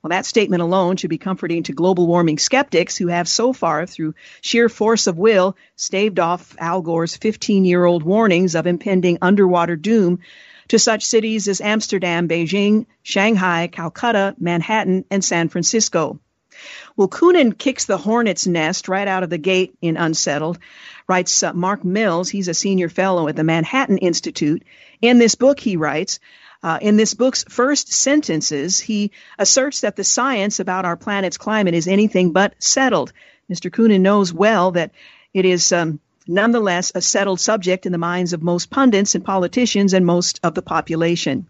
[0.07, 3.85] Well, that statement alone should be comforting to global warming skeptics who have so far,
[3.85, 9.17] through sheer force of will, staved off Al Gore's 15 year old warnings of impending
[9.21, 10.19] underwater doom
[10.69, 16.21] to such cities as Amsterdam, Beijing, Shanghai, Calcutta, Manhattan, and San Francisco.
[16.95, 20.57] Well, Koonin kicks the hornet's nest right out of the gate in Unsettled,
[21.09, 22.29] writes uh, Mark Mills.
[22.29, 24.63] He's a senior fellow at the Manhattan Institute.
[25.01, 26.21] In this book, he writes,
[26.63, 31.73] uh, in this book's first sentences, he asserts that the science about our planet's climate
[31.73, 33.13] is anything but settled.
[33.51, 33.71] Mr.
[33.71, 34.91] Koonin knows well that
[35.33, 39.93] it is um, nonetheless a settled subject in the minds of most pundits and politicians
[39.93, 41.47] and most of the population.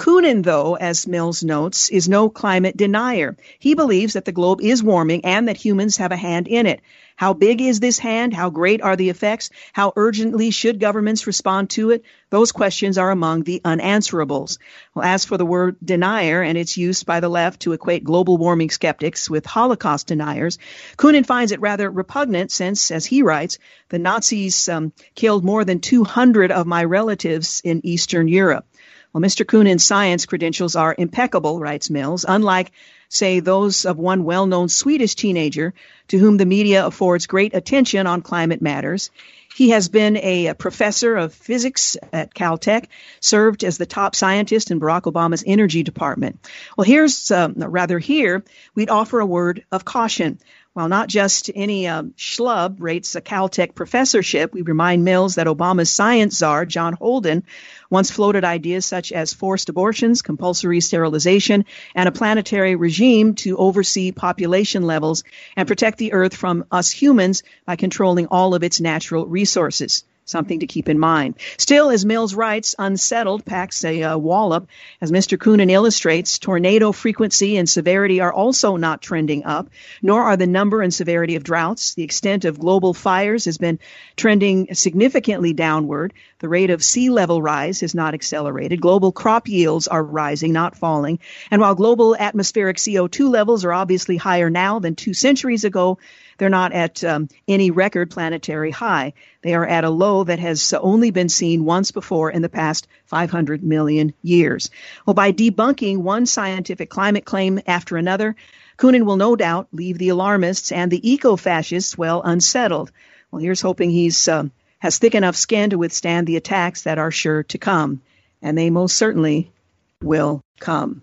[0.00, 3.36] Koonin, though, as Mills notes, is no climate denier.
[3.58, 6.80] He believes that the globe is warming and that humans have a hand in it.
[7.16, 8.32] How big is this hand?
[8.32, 9.50] How great are the effects?
[9.74, 12.02] How urgently should governments respond to it?
[12.30, 14.56] Those questions are among the unanswerables.
[14.94, 18.38] Well, as for the word denier and its use by the left to equate global
[18.38, 20.58] warming skeptics with Holocaust deniers,
[20.96, 23.58] Koonin finds it rather repugnant since, as he writes,
[23.90, 28.64] the Nazis um, killed more than 200 of my relatives in Eastern Europe.
[29.12, 29.44] Well, Mr.
[29.44, 32.70] Koonin's science credentials are impeccable, writes Mills, unlike,
[33.08, 35.74] say, those of one well known Swedish teenager
[36.08, 39.10] to whom the media affords great attention on climate matters.
[39.56, 42.86] He has been a, professor of physics at Caltech,
[43.18, 46.38] served as the top scientist in Barack Obama's energy department.
[46.78, 48.44] Well, here's, uh, rather, here,
[48.76, 50.38] we'd offer a word of caution.
[50.72, 55.90] While not just any uh, schlub rates a Caltech professorship, we remind Mills that Obama's
[55.90, 57.42] science czar, John Holdren,
[57.90, 61.64] once floated ideas such as forced abortions, compulsory sterilization,
[61.94, 65.24] and a planetary regime to oversee population levels
[65.56, 70.60] and protect the Earth from us humans by controlling all of its natural resources something
[70.60, 71.34] to keep in mind.
[71.58, 74.68] Still, as Mills writes, unsettled packs a uh, wallop.
[75.00, 75.36] As Mr.
[75.36, 79.68] Koonin illustrates, tornado frequency and severity are also not trending up,
[80.00, 81.94] nor are the number and severity of droughts.
[81.94, 83.78] The extent of global fires has been
[84.16, 86.12] trending significantly downward.
[86.38, 88.80] The rate of sea level rise has not accelerated.
[88.80, 91.18] Global crop yields are rising, not falling.
[91.50, 95.98] And while global atmospheric CO2 levels are obviously higher now than two centuries ago,
[96.40, 99.12] they're not at um, any record planetary high.
[99.42, 102.88] They are at a low that has only been seen once before in the past
[103.04, 104.70] 500 million years.
[105.04, 108.36] Well, by debunking one scientific climate claim after another,
[108.78, 112.90] Koonin will no doubt leave the alarmists and the eco fascists well unsettled.
[113.30, 114.44] Well, here's hoping he's uh,
[114.78, 118.00] has thick enough skin to withstand the attacks that are sure to come,
[118.40, 119.52] and they most certainly
[120.00, 121.02] will come.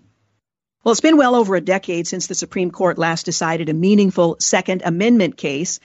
[0.88, 4.36] Well, it's been well over a decade since the Supreme Court last decided a meaningful
[4.40, 5.80] Second Amendment case.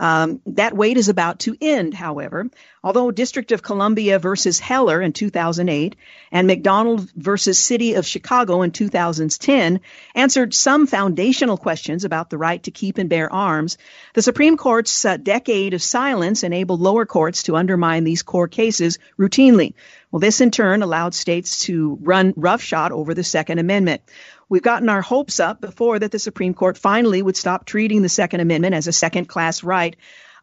[0.00, 2.48] Um, that wait is about to end, however.
[2.82, 5.94] Although District of Columbia versus Heller in 2008
[6.32, 9.80] and McDonald versus City of Chicago in 2010
[10.16, 13.76] answered some foundational questions about the right to keep and bear arms,
[14.14, 18.98] the Supreme Court's uh, decade of silence enabled lower courts to undermine these core cases
[19.18, 19.74] routinely.
[20.10, 24.00] Well, this in turn allowed states to run roughshod over the Second Amendment.
[24.50, 28.08] We've gotten our hopes up before that the Supreme Court finally would stop treating the
[28.08, 29.94] Second Amendment as a second class right,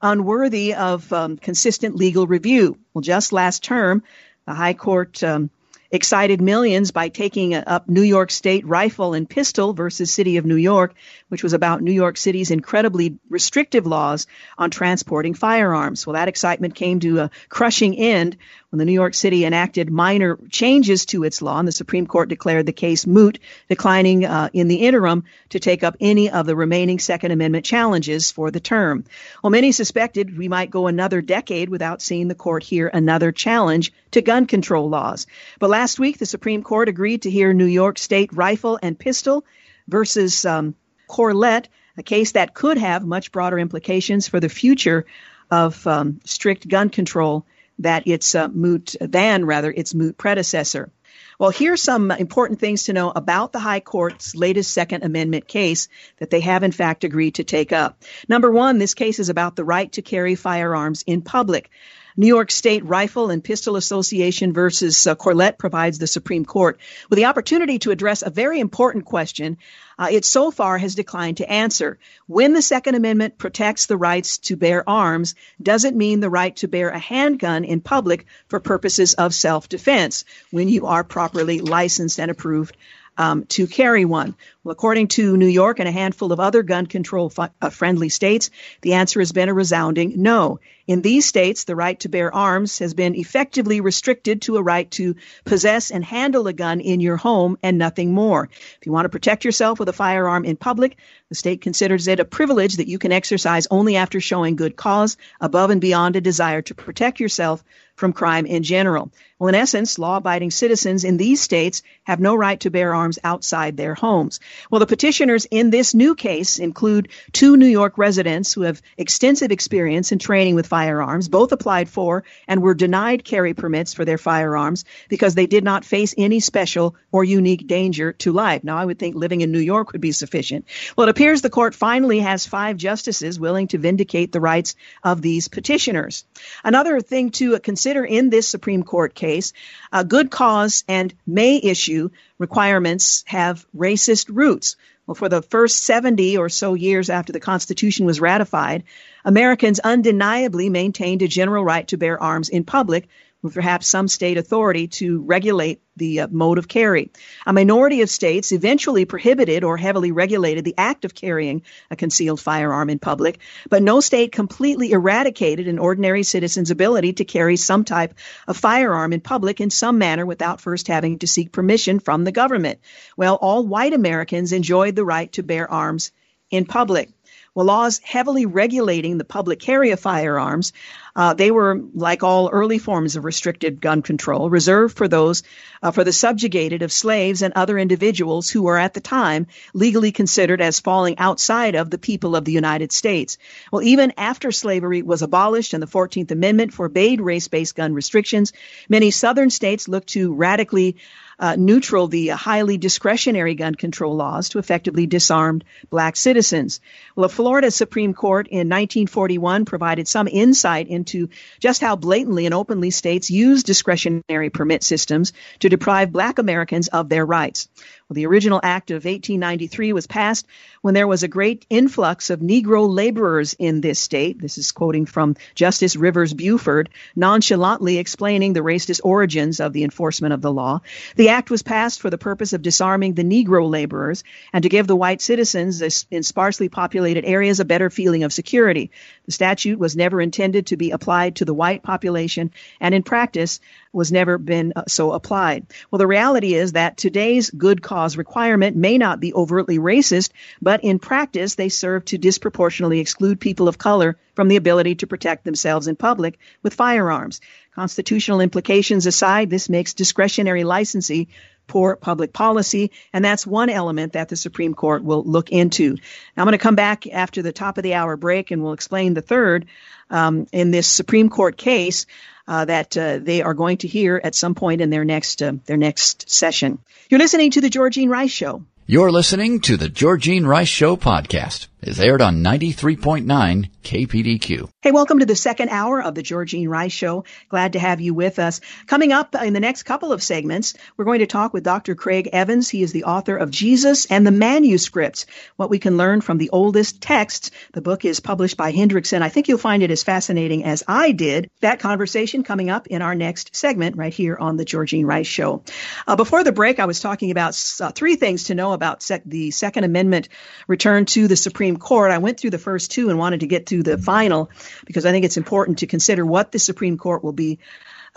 [0.01, 2.77] unworthy of um, consistent legal review.
[2.93, 4.03] Well, just last term,
[4.45, 5.49] the High Court um,
[5.91, 10.55] excited millions by taking up New York State rifle and pistol versus City of New
[10.55, 10.93] York,
[11.27, 14.25] which was about New York City's incredibly restrictive laws
[14.57, 16.07] on transporting firearms.
[16.07, 18.37] Well, that excitement came to a crushing end
[18.69, 22.27] when the New York City enacted minor changes to its law, and the Supreme Court
[22.27, 23.39] declared the case moot,
[23.69, 28.29] declining uh, in the interim to take up any of the remaining Second Amendment challenges
[28.29, 29.05] for the term.
[29.41, 33.93] Well, many suspected we might go another decade without seeing the court hear another challenge
[34.11, 35.27] to gun control laws.
[35.59, 39.45] But last week, the Supreme Court agreed to hear New York State rifle and pistol
[39.87, 40.75] versus um,
[41.09, 45.05] Corlett, a case that could have much broader implications for the future
[45.49, 47.45] of um, strict gun control
[47.79, 50.91] that its uh, moot than rather its moot predecessor.
[51.39, 55.87] Well, here's some important things to know about the High Court's latest Second Amendment case
[56.17, 58.03] that they have in fact agreed to take up.
[58.27, 61.69] Number one, this case is about the right to carry firearms in public.
[62.17, 67.17] New York State Rifle and Pistol Association versus uh, Corlett provides the Supreme Court with
[67.17, 69.57] the opportunity to address a very important question
[69.99, 71.97] uh, it so far has declined to answer.
[72.27, 76.55] When the Second Amendment protects the rights to bear arms, does it mean the right
[76.57, 81.61] to bear a handgun in public for purposes of self defense when you are properly
[81.61, 82.77] licensed and approved
[83.17, 84.35] um, to carry one?
[84.63, 88.09] Well, according to New York and a handful of other gun control fi- uh, friendly
[88.09, 88.51] states,
[88.81, 90.59] the answer has been a resounding no.
[90.87, 94.89] In these states, the right to bear arms has been effectively restricted to a right
[94.91, 98.49] to possess and handle a gun in your home and nothing more.
[98.79, 100.95] If you want to protect yourself with a firearm in public,
[101.27, 105.17] the state considers it a privilege that you can exercise only after showing good cause,
[105.41, 107.65] above and beyond a desire to protect yourself
[107.97, 109.11] from crime in general.
[109.39, 113.19] Well, in essence, law abiding citizens in these states have no right to bear arms
[113.23, 114.39] outside their homes.
[114.71, 119.51] Well, the petitioners in this new case include two New York residents who have extensive
[119.51, 121.27] experience in training with firearms.
[121.27, 125.85] Both applied for and were denied carry permits for their firearms because they did not
[125.85, 128.63] face any special or unique danger to life.
[128.63, 130.65] Now, I would think living in New York would be sufficient.
[130.95, 135.23] Well, it appears the court finally has five justices willing to vindicate the rights of
[135.23, 136.25] these petitioners.
[136.63, 139.53] Another thing to consider in this Supreme Court case,
[139.91, 144.75] a good cause and may issue requirements have racist roots.
[145.07, 148.83] Well, for the first 70 or so years after the Constitution was ratified,
[149.23, 153.07] Americans undeniably maintained a general right to bear arms in public
[153.41, 157.11] perhaps some state authority to regulate the uh, mode of carry.
[157.45, 161.61] A minority of states eventually prohibited or heavily regulated the act of carrying
[161.91, 167.25] a concealed firearm in public, but no state completely eradicated an ordinary citizen's ability to
[167.25, 168.15] carry some type
[168.47, 172.31] of firearm in public in some manner without first having to seek permission from the
[172.31, 172.79] government.
[173.15, 176.11] Well, all white Americans enjoyed the right to bear arms
[176.49, 177.09] in public.
[177.57, 180.73] Well, laws heavily regulating the public carry of firearms,
[181.17, 185.41] uh, they were, like all early forms of restricted gun control, reserved for those,
[185.81, 190.11] uh, for the subjugated of slaves and other individuals who were at the time legally
[190.11, 193.39] considered as falling outside of the people of the United States.
[193.71, 198.53] Well, even after slavery was abolished and the 14th Amendment forbade race based gun restrictions,
[198.87, 200.97] many southern states looked to radically
[201.39, 206.79] uh, neutral the highly discretionary gun control laws to effectively disarm black citizens.
[207.15, 211.29] Well, the Florida Supreme Court in 1941 provided some insight into
[211.59, 217.09] just how blatantly and openly states use discretionary permit systems to deprive black Americans of
[217.09, 217.69] their rights.
[218.09, 220.47] Well, the original act of 1893 was passed
[220.81, 224.39] when there was a great influx of Negro laborers in this state.
[224.39, 230.33] This is quoting from Justice Rivers Buford, nonchalantly explaining the racist origins of the enforcement
[230.33, 230.79] of the law.
[231.17, 234.87] The act was passed for the purpose of disarming the Negro laborers and to give
[234.87, 238.89] the white citizens in sparsely populated areas a better feeling of security.
[239.25, 243.59] The statute was never intended to be applied to the white population, and in practice,
[243.97, 245.65] was never been uh, so applied.
[245.89, 250.29] Well, the reality is that today's good cause requirement may not be overtly racist,
[250.61, 255.07] but in practice, they serve to disproportionately exclude people of color from the ability to
[255.07, 257.41] protect themselves in public with firearms.
[257.73, 261.27] Constitutional implications aside, this makes discretionary licensing
[261.67, 265.91] poor public policy, and that's one element that the Supreme Court will look into.
[265.91, 268.73] Now, I'm going to come back after the top of the hour break and we'll
[268.73, 269.67] explain the third
[270.09, 272.05] um, in this Supreme Court case
[272.47, 275.53] uh, that uh, they are going to hear at some point in their next uh,
[275.65, 276.79] their next session.
[277.09, 278.63] You're listening to the Georgene Rice Show.
[278.85, 281.67] You're listening to the Georgene Rice Show podcast.
[281.79, 284.69] It's aired on 93.9 KPDQ.
[284.81, 287.23] Hey, welcome to the second hour of the Georgene Rice Show.
[287.49, 288.61] Glad to have you with us.
[288.87, 291.93] Coming up in the next couple of segments, we're going to talk with Dr.
[291.93, 292.67] Craig Evans.
[292.67, 296.49] He is the author of Jesus and the Manuscripts, what we can learn from the
[296.49, 297.51] oldest texts.
[297.73, 299.21] The book is published by Hendrickson.
[299.21, 301.47] I think you'll find it as fascinating as I did.
[301.61, 305.61] That conversation coming up in our next segment right here on the Georgene Rice Show.
[306.07, 309.23] Uh, before the break, I was talking about uh, three things to know about sec-
[309.25, 310.29] the Second Amendment
[310.67, 312.11] return to the Supreme Court.
[312.11, 314.49] I went through the first two and wanted to get to the final
[314.85, 317.59] because I think it's important to consider what the Supreme Court will be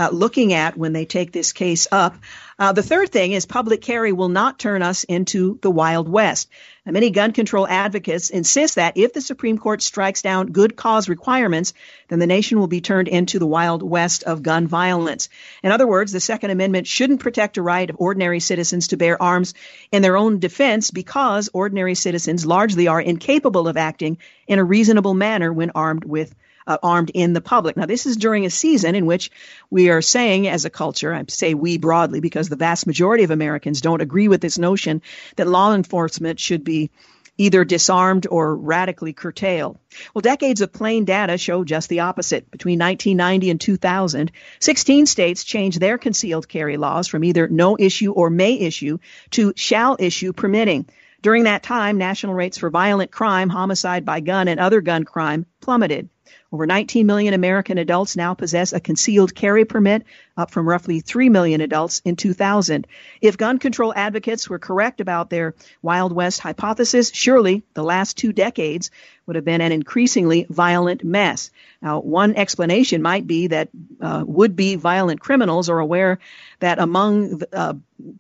[0.01, 2.17] uh, looking at when they take this case up.
[2.59, 6.49] Uh, the third thing is public carry will not turn us into the Wild West.
[6.87, 11.11] Now, many gun control advocates insist that if the Supreme Court strikes down good cause
[11.11, 11.75] requirements,
[12.09, 15.29] then the nation will be turned into the Wild West of gun violence.
[15.63, 19.23] In other words, the Second Amendment shouldn't protect a right of ordinary citizens to bear
[19.23, 19.53] arms
[19.93, 25.13] in their own defense because ordinary citizens largely are incapable of acting in a reasonable
[25.13, 26.35] manner when armed with
[26.71, 27.77] uh, armed in the public.
[27.77, 29.31] Now, this is during a season in which
[29.71, 33.33] we are saying, as a culture, I say we broadly because the vast majority of
[33.33, 35.03] Americans don't agree with this notion
[35.35, 36.91] that law enforcement should be
[37.39, 39.79] either disarmed or radically curtailed.
[40.15, 42.51] Well, decades of plain data show just the opposite.
[42.51, 48.13] Between 1990 and 2000, 16 states changed their concealed carry laws from either no issue
[48.13, 48.99] or may issue
[49.31, 50.87] to shall issue permitting.
[51.23, 55.47] During that time, national rates for violent crime, homicide by gun, and other gun crime
[55.61, 56.09] plummeted.
[56.53, 60.03] Over 19 million American adults now possess a concealed carry permit,
[60.37, 62.89] up from roughly 3 million adults in 2000.
[63.21, 68.33] If gun control advocates were correct about their Wild West hypothesis, surely the last two
[68.33, 68.91] decades
[69.27, 71.53] would have been an increasingly violent mess.
[71.81, 73.69] Now, one explanation might be that
[74.01, 76.19] uh, would be violent criminals are aware
[76.59, 77.75] that among uh,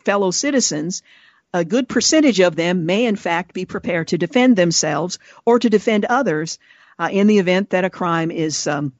[0.04, 1.02] fellow citizens,
[1.52, 5.68] a good percentage of them may in fact be prepared to defend themselves or to
[5.68, 6.60] defend others
[6.98, 8.92] uh, in the event that a crime is um,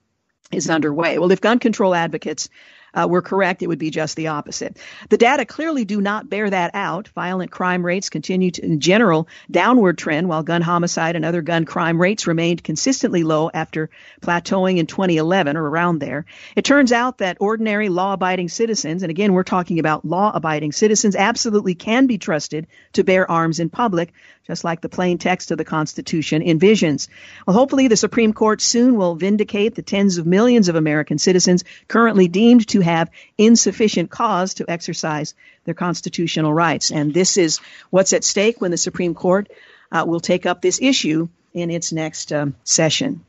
[0.53, 1.18] is underway.
[1.18, 2.49] Well, if gun control advocates
[2.95, 4.76] uh, were correct, it would be just the opposite.
[5.09, 7.09] The data clearly do not bear that out.
[7.09, 11.64] Violent crime rates continue to, in general, downward trend, while gun homicide and other gun
[11.64, 16.24] crime rates remained consistently low after plateauing in 2011 or around there.
[16.57, 20.72] It turns out that ordinary law abiding citizens, and again, we're talking about law abiding
[20.72, 24.12] citizens, absolutely can be trusted to bear arms in public,
[24.47, 27.09] just like the plain text of the Constitution envisions.
[27.47, 31.64] Well, hopefully, the Supreme Court soon will vindicate the tens of millions of American citizens
[31.88, 35.34] currently deemed to have insufficient cause to exercise
[35.64, 36.91] their constitutional rights.
[36.91, 37.61] And this is
[37.91, 39.49] what's at stake when the Supreme Court
[39.93, 43.24] uh, will take up this issue in its next um, session.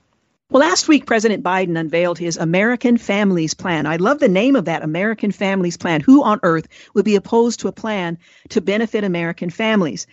[0.52, 3.86] Well, last week, President Biden unveiled his American Families Plan.
[3.86, 6.02] I love the name of that American Families Plan.
[6.02, 8.18] Who on earth would be opposed to a plan
[8.50, 10.08] to benefit American families?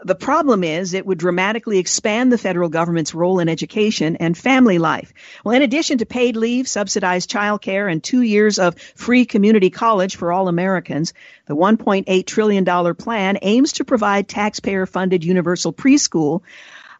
[0.00, 4.78] The problem is it would dramatically expand the federal government's role in education and family
[4.78, 5.12] life.
[5.44, 9.70] Well, in addition to paid leave, subsidized child care, and two years of free community
[9.70, 11.12] college for all Americans,
[11.46, 16.42] the $1.8 trillion plan aims to provide taxpayer funded universal preschool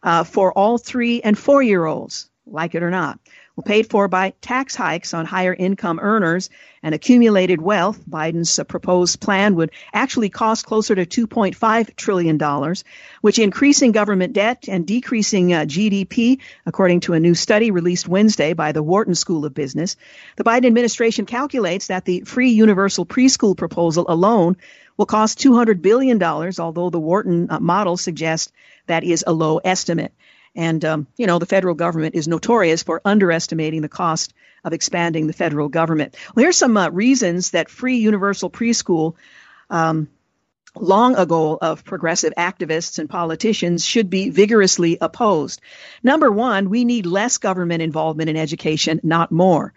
[0.03, 3.19] uh, for all three and four year olds, like it or not
[3.55, 6.49] well, paid for by tax hikes on higher income earners
[6.83, 7.99] and accumulated wealth.
[8.09, 12.75] Biden's uh, proposed plan would actually cost closer to $2.5 trillion,
[13.21, 18.51] which increasing government debt and decreasing uh, GDP, according to a new study released Wednesday
[18.53, 19.95] by the Wharton School of Business.
[20.35, 24.57] The Biden administration calculates that the free universal preschool proposal alone
[24.97, 28.51] will cost $200 billion, although the Wharton uh, model suggests
[28.87, 30.13] that is a low estimate.
[30.55, 34.33] And, um, you know, the federal government is notorious for underestimating the cost
[34.63, 36.15] of expanding the federal government.
[36.33, 39.15] Well, here's some uh, reasons that free universal preschool,
[39.69, 40.09] um,
[40.77, 45.61] long ago of progressive activists and politicians, should be vigorously opposed.
[46.03, 49.73] Number one, we need less government involvement in education, not more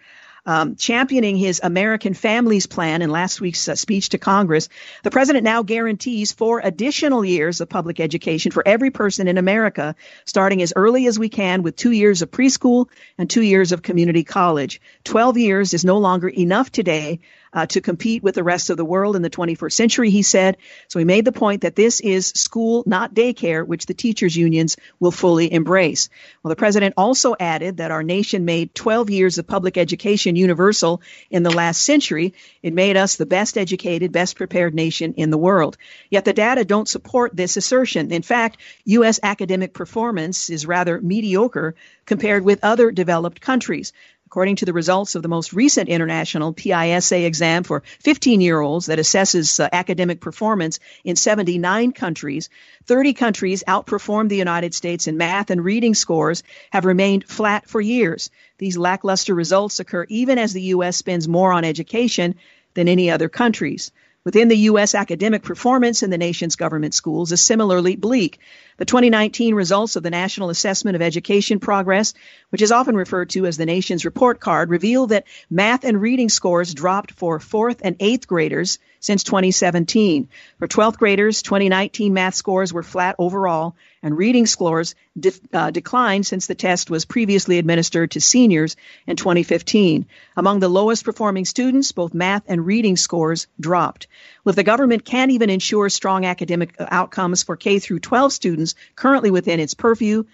[0.49, 4.71] um, championing his American Families Plan in last week's uh, speech to Congress,
[5.03, 9.95] the president now guarantees four additional years of public education for every person in America,
[10.25, 12.89] starting as early as we can with two years of preschool
[13.19, 14.81] and two years of community college.
[15.05, 17.21] Twelve years is no longer enough today
[17.53, 20.57] uh, to compete with the rest of the world in the 21st century, he said.
[20.89, 24.77] So he made the point that this is school, not daycare, which the teachers' unions
[25.01, 26.09] will fully embrace.
[26.43, 31.01] Well, the president also added that our nation made 12 years of public education universal
[31.31, 32.35] in the last century.
[32.63, 35.77] It made us the best educated, best prepared nation in the world.
[36.11, 38.13] Yet the data don't support this assertion.
[38.13, 39.21] In fact, U.S.
[39.23, 41.75] academic performance is rather mediocre
[42.07, 43.93] compared with other developed countries.
[44.29, 48.85] According to the results of the most recent international PISA exam for 15 year olds
[48.85, 52.51] that assesses uh, academic performance in 79 countries,
[52.85, 57.81] 30 countries outperformed the United States in math and reading scores have remained flat for
[57.81, 58.29] years.
[58.59, 60.99] These lackluster results occur even as the U.S.
[60.99, 62.35] spends more on education
[62.75, 63.93] than any other countries.
[64.29, 68.41] Within the U.S., academic performance in the nation's government schools is similarly bleak.
[68.77, 72.13] The 2019 results of the National Assessment of Education Progress,
[72.51, 76.29] which is often referred to as the nation's report card, reveal that math and reading
[76.29, 80.29] scores dropped for fourth and eighth graders since 2017.
[80.59, 86.27] For 12th graders, 2019 math scores were flat overall, and reading scores de- uh, declined
[86.27, 88.77] since the test was previously administered to seniors
[89.07, 90.07] in 2015.
[90.37, 94.07] Among the lowest performing students, both math and reading scores dropped.
[94.45, 98.33] Well, if the government can't even ensure strong academic uh, outcomes for K through 12
[98.33, 100.25] students currently within its purview,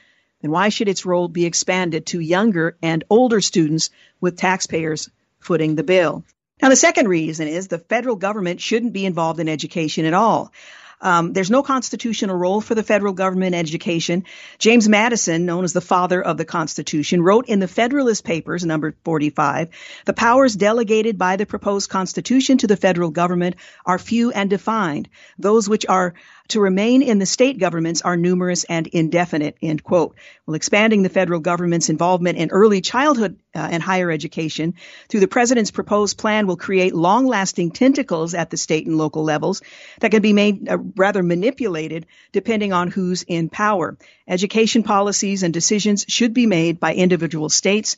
[0.42, 3.90] then why should its role be expanded to younger and older students
[4.20, 5.08] with taxpayers
[5.40, 6.24] footing the bill?
[6.62, 10.52] Now, the second reason is the federal government shouldn't be involved in education at all.
[11.00, 14.24] Um, there's no constitutional role for the federal government in education.
[14.58, 18.94] James Madison, known as the father of the Constitution, wrote in the Federalist Papers, number
[19.04, 19.68] 45,
[20.06, 25.08] the powers delegated by the proposed Constitution to the federal government are few and defined.
[25.38, 26.14] Those which are
[26.48, 30.14] to remain in the state governments are numerous and indefinite, end quote.
[30.46, 34.74] Well, expanding the federal government's involvement in early childhood uh, and higher education
[35.08, 39.62] through the president's proposed plan will create long-lasting tentacles at the state and local levels
[40.00, 43.96] that can be made uh, rather manipulated depending on who's in power.
[44.28, 47.96] Education policies and decisions should be made by individual states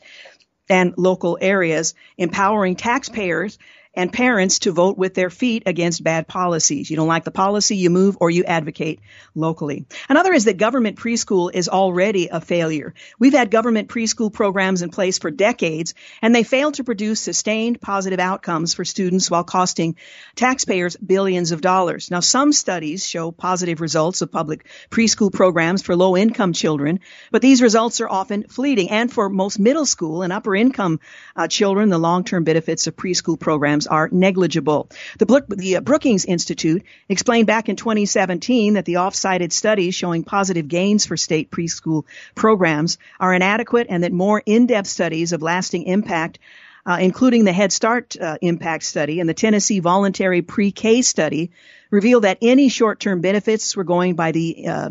[0.69, 3.59] and local areas, empowering taxpayers
[3.97, 6.91] and parents to vote with their feet against bad policies.
[6.91, 9.01] You don't like the policy, you move or you advocate
[9.35, 9.87] locally.
[10.09, 12.95] Another is that government preschool is already a failure.
[13.19, 17.81] We've had government preschool programs in place for decades, and they fail to produce sustained
[17.81, 19.97] positive outcomes for students while costing
[20.35, 22.11] taxpayers billions of dollars.
[22.11, 27.41] Now, some studies show positive results of public preschool programs for low income children, but
[27.41, 28.91] these results are often fleeting.
[28.91, 31.01] And for most middle school and upper income
[31.35, 34.89] uh, children, the long term benefits of preschool programs are negligible.
[35.19, 40.69] The, the uh, Brookings Institute explained back in 2017 that the off-cited studies showing positive
[40.69, 46.39] gains for state preschool programs are inadequate and that more in-depth studies of lasting impact
[46.87, 51.51] uh, including the Head Start uh, impact study and the Tennessee voluntary pre-K study,
[51.91, 54.91] reveal that any short-term benefits were going by the uh,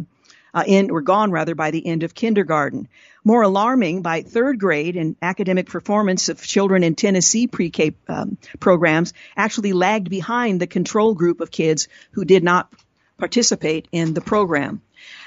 [0.55, 2.87] uh, in, were gone rather by the end of kindergarten.
[3.25, 9.13] More alarming, by third grade, and academic performance of children in Tennessee pre-K um, programs
[9.35, 12.71] actually lagged behind the control group of kids who did not
[13.17, 14.81] participate in the program.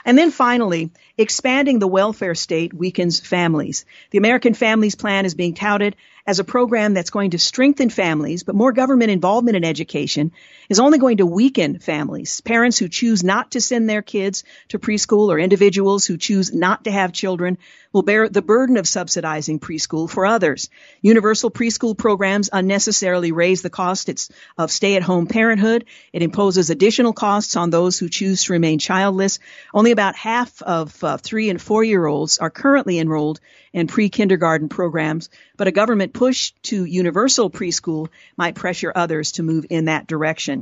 [0.05, 3.85] And then finally, expanding the welfare state weakens families.
[4.11, 5.95] The American Families Plan is being touted
[6.27, 10.33] as a program that's going to strengthen families, but more government involvement in education
[10.69, 12.41] is only going to weaken families.
[12.41, 16.85] Parents who choose not to send their kids to preschool or individuals who choose not
[16.85, 17.59] to have children
[17.93, 20.69] will bear the burden of subsidizing preschool for others.
[21.01, 25.87] Universal preschool programs unnecessarily raise the cost of stay-at-home parenthood.
[26.13, 29.39] It imposes additional costs on those who choose to remain childless.
[29.73, 33.41] Only about half of uh, three and four year olds are currently enrolled
[33.73, 39.67] in pre-kindergarten programs, but a government push to universal preschool might pressure others to move
[39.71, 40.58] in that direction.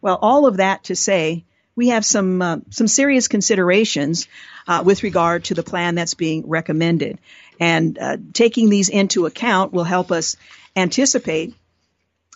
[0.00, 4.28] Well, all of that to say, we have some uh, some serious considerations
[4.68, 7.18] uh, with regard to the plan that's being recommended,
[7.58, 10.36] and uh, taking these into account will help us
[10.76, 11.54] anticipate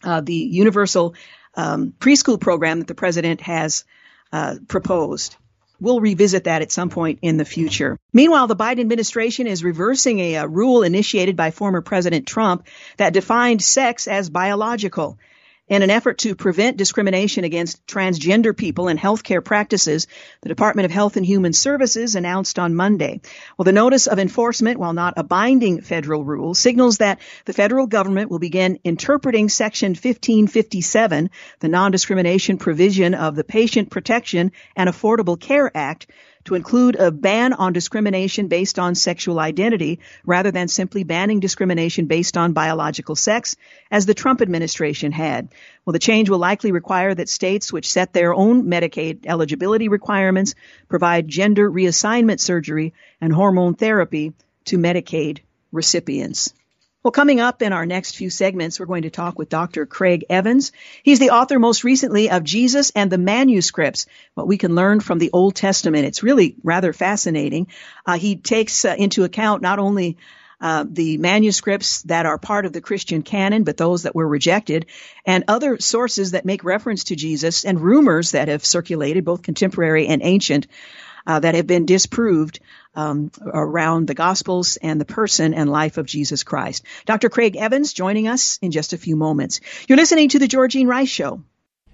[0.02, 1.14] uh, the universal
[1.54, 3.84] um, preschool program that the president has
[4.32, 5.36] uh, proposed.
[5.78, 7.98] We'll revisit that at some point in the future.
[8.12, 13.12] Meanwhile, the Biden administration is reversing a, a, rule initiated by former President Trump that
[13.12, 15.18] defined sex as biological.
[15.68, 20.06] In an effort to prevent discrimination against transgender people in healthcare practices,
[20.40, 23.20] the Department of Health and Human Services announced on Monday.
[23.58, 27.88] Well, the notice of enforcement, while not a binding federal rule, signals that the federal
[27.88, 35.40] government will begin interpreting Section 1557, the non-discrimination provision of the Patient Protection and Affordable
[35.40, 36.06] Care Act,
[36.46, 42.06] to include a ban on discrimination based on sexual identity rather than simply banning discrimination
[42.06, 43.56] based on biological sex,
[43.90, 45.48] as the Trump administration had.
[45.84, 50.54] Well, the change will likely require that states which set their own Medicaid eligibility requirements
[50.88, 54.32] provide gender reassignment surgery and hormone therapy
[54.66, 55.40] to Medicaid
[55.72, 56.52] recipients.
[57.06, 59.86] Well, coming up in our next few segments, we're going to talk with Dr.
[59.86, 60.72] Craig Evans.
[61.04, 65.20] He's the author most recently of Jesus and the Manuscripts, what we can learn from
[65.20, 66.04] the Old Testament.
[66.04, 67.68] It's really rather fascinating.
[68.04, 70.16] Uh, he takes uh, into account not only
[70.60, 74.86] uh, the manuscripts that are part of the Christian canon, but those that were rejected,
[75.24, 80.08] and other sources that make reference to Jesus, and rumors that have circulated, both contemporary
[80.08, 80.66] and ancient,
[81.26, 82.60] uh, that have been disproved
[82.94, 86.84] um, around the Gospels and the person and life of Jesus Christ.
[87.04, 87.28] Dr.
[87.28, 89.60] Craig Evans joining us in just a few moments.
[89.88, 91.42] You're listening to the Georgene Rice Show.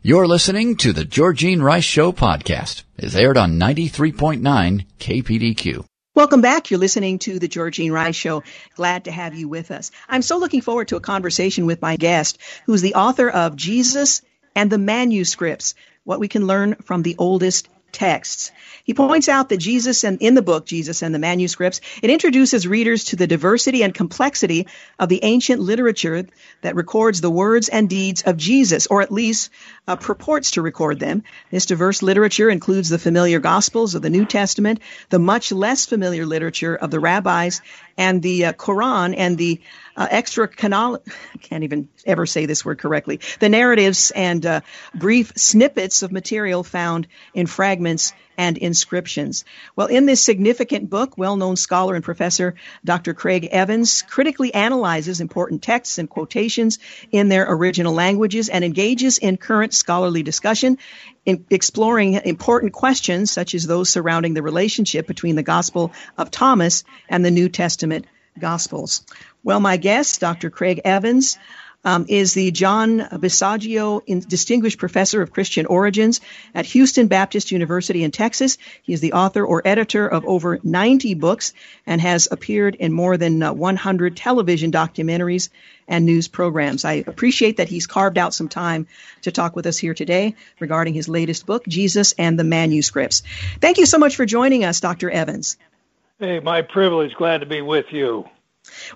[0.03, 2.83] You're listening to the Georgene Rice Show podcast.
[2.97, 5.85] It's aired on 93.9 KPDQ.
[6.15, 6.71] Welcome back.
[6.71, 8.43] You're listening to the Georgene Rice Show.
[8.75, 9.93] Glad to have you with us.
[10.09, 14.23] I'm so looking forward to a conversation with my guest, who's the author of Jesus
[14.55, 15.75] and the Manuscripts,
[16.05, 18.51] what we can learn from the oldest texts.
[18.85, 22.67] He points out that Jesus and in the book Jesus and the manuscripts, it introduces
[22.67, 24.67] readers to the diversity and complexity
[24.99, 26.27] of the ancient literature
[26.63, 29.51] that records the words and deeds of Jesus, or at least
[29.87, 31.23] uh, purports to record them.
[31.51, 34.81] This diverse literature includes the familiar Gospels of the New Testament,
[35.11, 37.61] the much less familiar literature of the rabbis,
[37.97, 39.61] and the uh, Quran and the
[39.97, 41.03] uh, extra canal,
[41.35, 44.61] I can't even ever say this word correctly, the narratives and uh,
[44.95, 49.45] brief snippets of material found in fragments and inscriptions.
[49.77, 53.15] Well, in this significant book, well-known scholar and professor Dr.
[53.15, 56.79] Craig Evans critically analyzes important texts and quotations
[57.11, 60.79] in their original languages and engages in current scholarly discussion
[61.25, 66.85] in exploring important questions such as those surrounding the relationship between the Gospel of Thomas
[67.09, 68.07] and the New Testament
[68.39, 69.05] Gospels.
[69.45, 70.51] Well, my guest, Dr.
[70.51, 71.39] Craig Evans,
[71.85, 76.21] um, is the John Bisagno Distinguished Professor of Christian Origins
[76.55, 78.57] at Houston Baptist University in Texas.
[78.83, 81.53] He is the author or editor of over 90 books
[81.87, 85.49] and has appeared in more than uh, 100 television documentaries
[85.89, 86.85] and news programs.
[86.85, 88.87] I appreciate that he's carved out some time
[89.23, 93.23] to talk with us here today regarding his latest book, Jesus and the Manuscripts.
[93.61, 95.11] Thank you so much for joining us, Dr.
[95.11, 95.57] Evans.
[96.21, 97.15] Hey, my privilege.
[97.17, 98.29] Glad to be with you.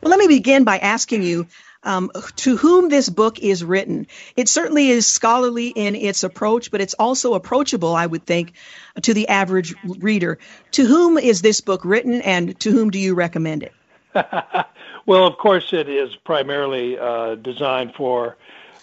[0.00, 1.46] Well, let me begin by asking you
[1.82, 4.08] um, to whom this book is written.
[4.36, 8.54] It certainly is scholarly in its approach, but it's also approachable, I would think,
[9.02, 10.38] to the average reader.
[10.72, 13.72] To whom is this book written, and to whom do you recommend it?
[15.06, 18.36] well, of course, it is primarily uh, designed for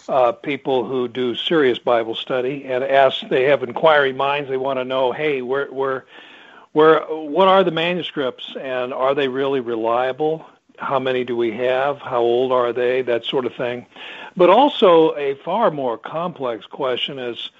[0.08, 3.26] uh, people who do serious Bible study and ask.
[3.28, 4.48] They have inquiring minds.
[4.48, 6.06] They want to know, hey, where, where,
[6.72, 10.46] where, what are the manuscripts, and are they really reliable?
[10.78, 13.86] How many do we have, how old are they, that sort of thing.
[14.36, 17.50] But also, a far more complex question is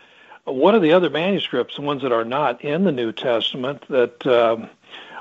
[0.45, 4.27] what are the other manuscripts, the ones that are not in the New Testament, that
[4.27, 4.69] um,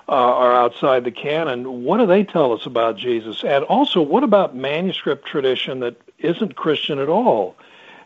[0.10, 1.84] uh, are outside the canon?
[1.84, 3.44] What do they tell us about Jesus?
[3.44, 7.56] And also, what about manuscript tradition that isn't Christian at all?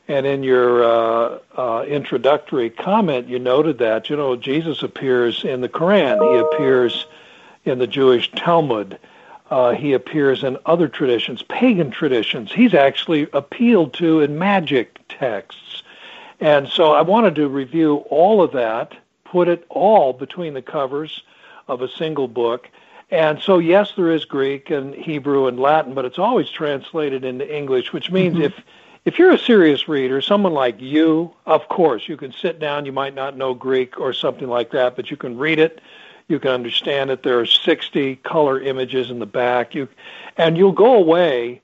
[0.07, 5.61] And in your uh, uh, introductory comment, you noted that, you know, Jesus appears in
[5.61, 7.07] the Quran, he appears
[7.65, 8.99] in the Jewish Talmud.
[9.49, 12.51] Uh, he appears in other traditions, pagan traditions.
[12.51, 15.83] He's actually appealed to in magic texts.
[16.39, 21.23] And so I wanted to review all of that, put it all between the covers
[21.67, 22.69] of a single book.
[23.09, 27.55] And so, yes, there is Greek and Hebrew and Latin, but it's always translated into
[27.55, 28.43] English, which means mm-hmm.
[28.43, 28.61] if
[29.05, 32.85] if you're a serious reader, someone like you, of course, you can sit down.
[32.85, 35.79] You might not know Greek or something like that, but you can read it
[36.27, 37.23] you can understand it.
[37.23, 39.73] There are 60 color images in the back.
[39.73, 39.87] You,
[40.35, 41.61] and you'll go away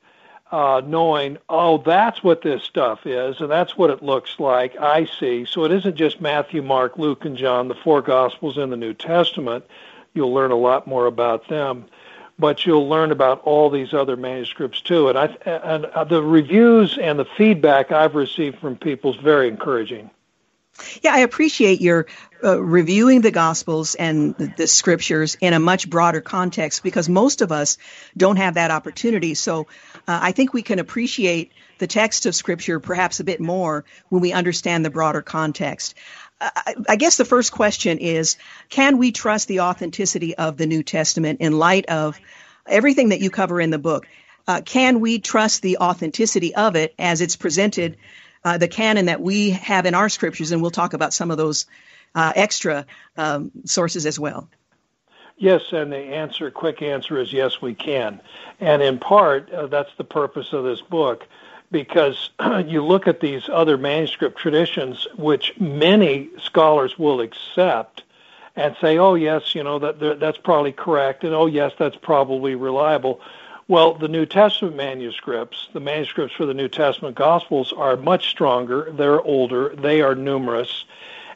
[0.53, 4.77] uh, knowing, oh, that's what this stuff is, and that's what it looks like.
[4.77, 5.45] I see.
[5.45, 8.93] So it isn't just Matthew, Mark, Luke, and John, the four Gospels in the New
[8.93, 9.65] Testament.
[10.13, 11.85] You'll learn a lot more about them,
[12.37, 15.09] but you'll learn about all these other manuscripts too.
[15.09, 19.47] And I and uh, the reviews and the feedback I've received from people is very
[19.47, 20.11] encouraging.
[21.01, 22.05] Yeah, I appreciate your
[22.43, 27.51] uh, reviewing the Gospels and the, scriptures in a much broader context because most of
[27.51, 27.77] us
[28.17, 29.33] don't have that opportunity.
[29.33, 29.67] So
[30.07, 34.21] uh, I think we can appreciate the text of Scripture perhaps a bit more when
[34.21, 35.95] we understand the broader context.
[36.39, 38.37] I, I guess the first question is
[38.69, 42.19] can we trust the authenticity of the New Testament in light of
[42.67, 44.07] everything that you cover in the book?
[44.47, 47.97] Uh, can we trust the authenticity of it as it's presented
[48.43, 51.37] uh, the canon that we have in our scriptures, and we'll talk about some of
[51.37, 51.65] those
[52.15, 52.85] uh, extra
[53.17, 54.49] um, sources as well.
[55.37, 58.21] Yes, and the answer, quick answer is yes, we can.
[58.59, 61.27] And in part, uh, that's the purpose of this book,
[61.71, 62.29] because
[62.65, 68.03] you look at these other manuscript traditions, which many scholars will accept
[68.55, 72.53] and say, oh, yes, you know, that, that's probably correct, and oh, yes, that's probably
[72.53, 73.19] reliable.
[73.67, 78.91] Well, the New Testament manuscripts, the manuscripts for the New Testament Gospels, are much stronger.
[78.91, 79.73] They're older.
[79.75, 80.85] They are numerous.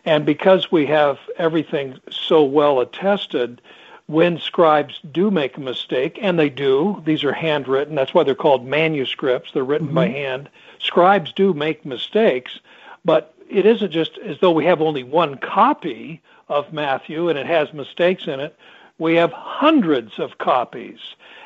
[0.05, 3.61] And because we have everything so well attested,
[4.07, 8.35] when scribes do make a mistake, and they do, these are handwritten, that's why they're
[8.35, 9.95] called manuscripts, they're written mm-hmm.
[9.95, 10.49] by hand.
[10.79, 12.59] Scribes do make mistakes,
[13.03, 17.45] but it isn't just as though we have only one copy of Matthew and it
[17.45, 18.55] has mistakes in it.
[18.97, 20.99] We have hundreds of copies.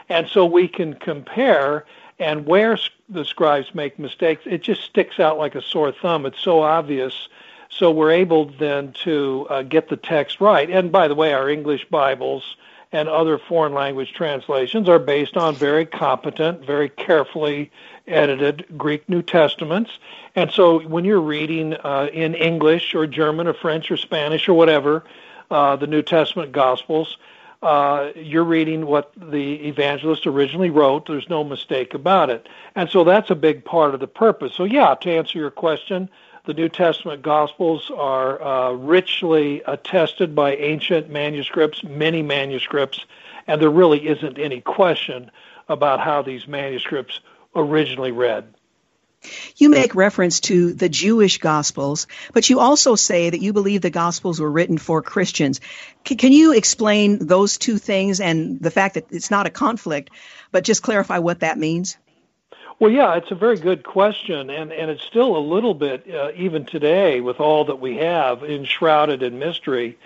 [0.10, 1.86] And so we can compare,
[2.20, 2.78] and where
[3.10, 6.26] the scribes make mistakes, it just sticks out like a sore thumb.
[6.26, 7.28] It's so obvious.
[7.72, 10.70] So we're able then to uh, get the text right.
[10.70, 12.58] And by the way, our English Bibles
[12.92, 17.72] and other foreign language translations are based on very competent, very carefully
[18.08, 20.00] edited Greek New Testaments.
[20.36, 24.54] And so when you're reading uh, in English or German or French or Spanish or
[24.54, 25.06] whatever,
[25.50, 27.18] uh, the New Testament Gospels,
[27.62, 31.06] uh, you're reading what the evangelist originally wrote.
[31.06, 32.50] There's no mistake about it.
[32.76, 34.54] And so that's a big part of the purpose.
[34.56, 36.10] So, yeah, to answer your question,
[36.46, 43.06] the New Testament Gospels are uh, richly attested by ancient manuscripts, many manuscripts,
[43.48, 45.30] and there really isn't any question
[45.70, 47.20] about how these manuscripts
[47.56, 48.54] originally read.
[49.56, 53.92] You make reference to the Jewish Gospels, but you also say that you believe the
[53.92, 55.62] Gospels were written for Christians.
[56.08, 60.10] C- can you explain those two things and the fact that it's not a conflict,
[60.52, 61.98] but just clarify what that means?
[62.82, 66.32] Well, yeah, it's a very good question, and, and it's still a little bit, uh,
[66.36, 70.00] even today, with all that we have, enshrouded in mystery.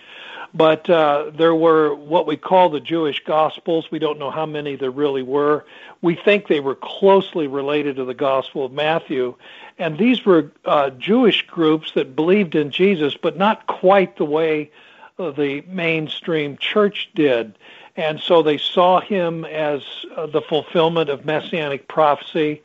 [0.54, 3.90] But uh, there were what we call the Jewish Gospels.
[3.92, 5.64] We don't know how many there really were.
[6.02, 9.36] We think they were closely related to the Gospel of Matthew.
[9.80, 14.70] And these were uh, Jewish groups that believed in Jesus, but not quite the way
[15.18, 17.58] uh, the mainstream church did.
[17.98, 19.82] And so they saw him as
[20.16, 22.62] uh, the fulfillment of messianic prophecy.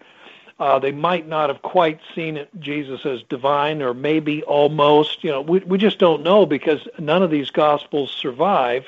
[0.59, 5.25] Uh, they might not have quite seen it, Jesus as divine, or maybe almost.
[5.25, 8.87] You know, we we just don't know because none of these gospels survive.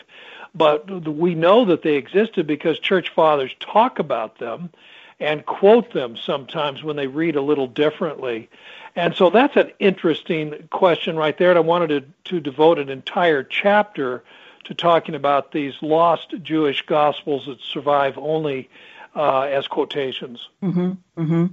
[0.54, 4.70] But we know that they existed because church fathers talk about them
[5.18, 8.50] and quote them sometimes when they read a little differently.
[8.96, 11.50] And so that's an interesting question right there.
[11.50, 14.22] And I wanted to, to devote an entire chapter
[14.64, 18.68] to talking about these lost Jewish gospels that survive only
[19.14, 20.48] uh, as quotations.
[20.62, 21.46] Mm-hmm, mm-hmm.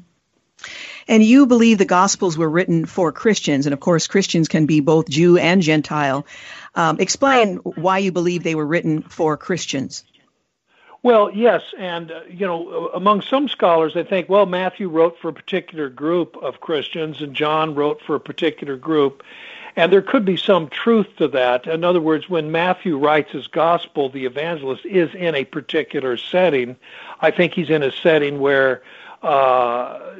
[1.08, 4.80] And you believe the Gospels were written for Christians, and of course, Christians can be
[4.80, 6.26] both Jew and Gentile.
[6.76, 10.04] Um, explain why you believe they were written for Christians.
[11.02, 15.30] Well, yes, and uh, you know, among some scholars, they think, well, Matthew wrote for
[15.30, 19.24] a particular group of Christians, and John wrote for a particular group,
[19.80, 21.66] and there could be some truth to that.
[21.66, 26.76] In other words, when Matthew writes his gospel, the evangelist is in a particular setting.
[27.22, 28.84] I think he's in a setting where
[29.24, 30.16] uh,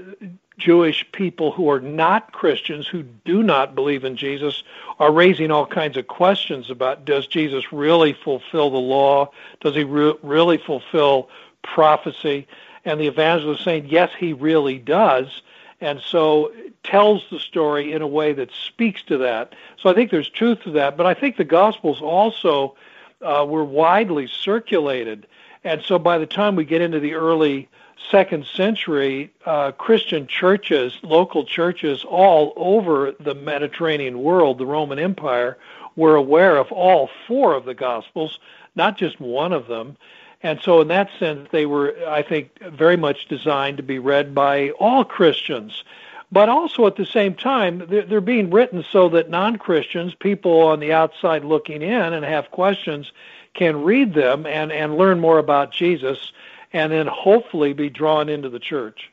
[0.58, 4.64] Jewish people who are not Christians, who do not believe in Jesus,
[4.98, 9.30] are raising all kinds of questions about does Jesus really fulfill the law?
[9.60, 11.28] Does he re- really fulfill
[11.64, 12.48] prophecy?
[12.86, 15.42] And the evangelist is saying, yes, he really does.
[15.82, 16.52] And so
[16.84, 19.54] tells the story in a way that speaks to that.
[19.78, 20.98] So I think there's truth to that.
[20.98, 22.76] But I think the Gospels also
[23.22, 25.28] uh, were widely circulated.
[25.64, 27.70] And so by the time we get into the early
[28.12, 35.58] second century, uh, Christian churches, local churches all over the Mediterranean world, the Roman Empire,
[35.96, 38.40] were aware of all four of the Gospels,
[38.76, 39.98] not just one of them.
[40.42, 44.34] And so, in that sense, they were, I think, very much designed to be read
[44.34, 45.84] by all Christians.
[46.32, 50.62] But also at the same time, they're, they're being written so that non Christians, people
[50.62, 53.12] on the outside looking in and have questions,
[53.54, 56.32] can read them and, and learn more about Jesus
[56.72, 59.12] and then hopefully be drawn into the church.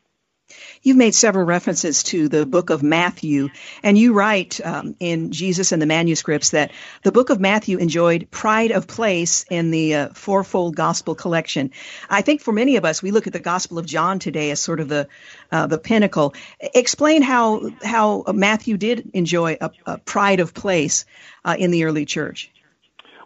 [0.83, 3.49] You've made several references to the book of Matthew,
[3.83, 6.71] and you write um, in Jesus and the manuscripts that
[7.03, 11.73] the book of Matthew enjoyed pride of place in the uh, fourfold gospel collection.
[12.09, 14.61] I think for many of us, we look at the Gospel of John today as
[14.61, 15.09] sort of the
[15.51, 16.35] uh, the pinnacle.
[16.61, 21.05] Explain how how Matthew did enjoy a, a pride of place
[21.45, 22.53] uh, in the early church.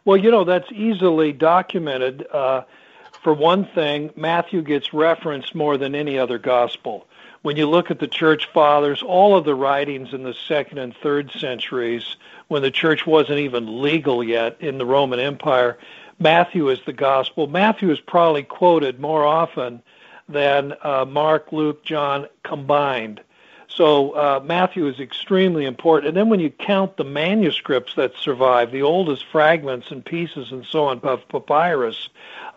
[0.07, 2.27] Well, you know that's easily documented.
[2.33, 2.63] Uh,
[3.23, 7.07] for one thing, Matthew gets referenced more than any other gospel.
[7.43, 10.95] When you look at the church fathers, all of the writings in the second and
[10.95, 12.17] third centuries,
[12.49, 15.79] when the church wasn't even legal yet in the Roman Empire,
[16.19, 17.47] Matthew is the gospel.
[17.47, 19.83] Matthew is probably quoted more often
[20.29, 23.23] than uh, Mark, Luke, John combined.
[23.69, 26.09] So uh, Matthew is extremely important.
[26.09, 30.67] And then when you count the manuscripts that survive, the oldest fragments and pieces and
[30.67, 32.11] so on of papyrus,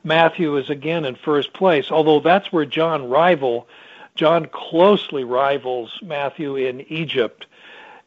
[0.04, 3.68] Matthew is again in first place, although that's where John rival.
[4.16, 7.47] John closely rivals Matthew in Egypt.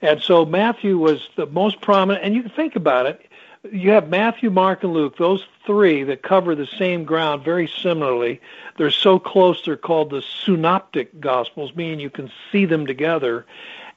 [0.02, 3.26] And so Matthew was the most prominent, and you can think about it.
[3.72, 8.40] You have Matthew, Mark, and Luke, those three that cover the same ground very similarly.
[8.76, 13.44] They're so close, they're called the synoptic gospels, meaning you can see them together.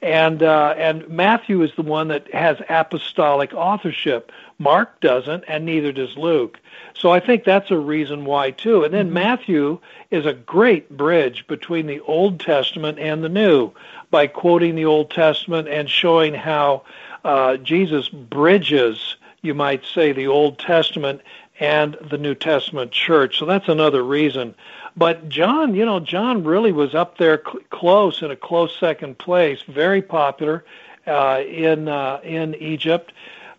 [0.02, 4.32] And, uh, and Matthew is the one that has apostolic authorship.
[4.58, 6.58] Mark doesn't, and neither does Luke.
[6.94, 8.84] So I think that's a reason why too.
[8.84, 9.14] And then mm-hmm.
[9.14, 9.78] Matthew
[10.10, 13.72] is a great bridge between the Old Testament and the New
[14.10, 16.82] by quoting the Old Testament and showing how
[17.24, 21.20] uh, Jesus bridges, you might say, the Old Testament
[21.60, 23.38] and the New Testament church.
[23.38, 24.54] So that's another reason.
[24.96, 29.18] But John, you know, John really was up there cl- close in a close second
[29.18, 30.64] place, very popular
[31.06, 33.12] uh, in uh, in Egypt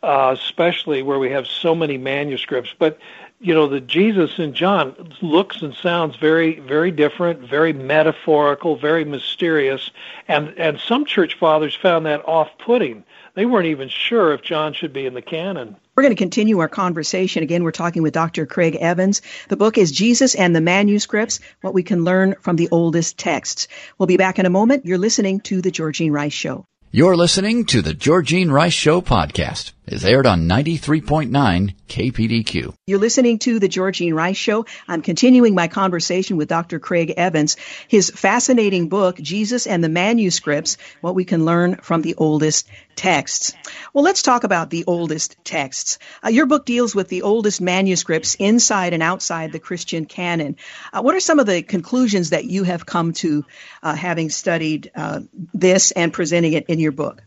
[0.04, 2.74] uh, especially where we have so many manuscripts.
[2.78, 2.98] But
[3.40, 9.04] you know, the Jesus in John looks and sounds very, very different, very metaphorical, very
[9.04, 9.90] mysterious,
[10.28, 13.04] and and some church fathers found that off-putting.
[13.34, 15.78] They weren't even sure if John should be in the canon.
[15.96, 17.44] We're going to continue our conversation.
[17.44, 18.46] Again, we're talking with Dr.
[18.46, 19.22] Craig Evans.
[19.48, 23.68] The book is Jesus and the Manuscripts What We Can Learn from the Oldest Texts.
[23.98, 24.86] We'll be back in a moment.
[24.86, 26.66] You're listening to The Georgene Rice Show.
[26.92, 29.72] You're listening to The Georgene Rice Show podcast.
[29.88, 32.74] Is aired on 93.9 KPDQ.
[32.86, 34.66] You're listening to the Georgene Rice Show.
[34.88, 36.80] I'm continuing my conversation with Dr.
[36.80, 37.58] Craig Evans.
[37.88, 43.54] His fascinating book, Jesus and the Manuscripts, What We Can Learn from the Oldest Texts.
[43.94, 45.98] Well, let's talk about the oldest texts.
[46.24, 50.58] Uh, your book deals with the oldest manuscripts inside and outside the Christian canon.
[50.94, 53.46] Uh, what are some of the conclusions that you have come to
[53.82, 55.22] uh, having studied uh,
[55.54, 57.24] this and presenting it in your book?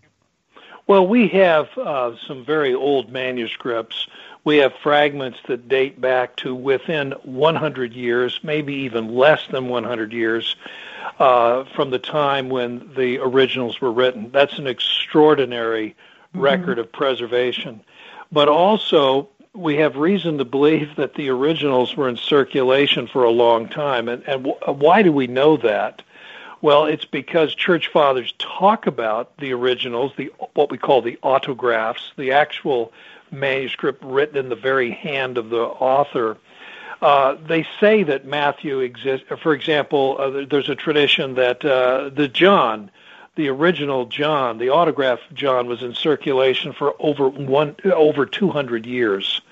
[0.87, 4.07] Well, we have uh, some very old manuscripts.
[4.45, 10.13] We have fragments that date back to within 100 years, maybe even less than 100
[10.13, 10.57] years,
[11.19, 14.31] uh, from the time when the originals were written.
[14.31, 16.41] That's an extraordinary mm-hmm.
[16.41, 17.81] record of preservation.
[18.31, 23.31] But also, we have reason to believe that the originals were in circulation for a
[23.31, 24.09] long time.
[24.09, 26.03] And, and w- why do we know that?
[26.65, 32.13] Well, it's because church fathers talk about the originals, the what we call the autographs,
[32.17, 32.91] the actual
[33.31, 36.39] manuscript written in the very hand of the author.
[37.03, 39.27] Uh, they say that Matthew exists.
[39.43, 42.91] For example, uh, there's a tradition that uh, the John,
[43.35, 49.43] the original John, the autograph John, was in circulation for over one over 200 years,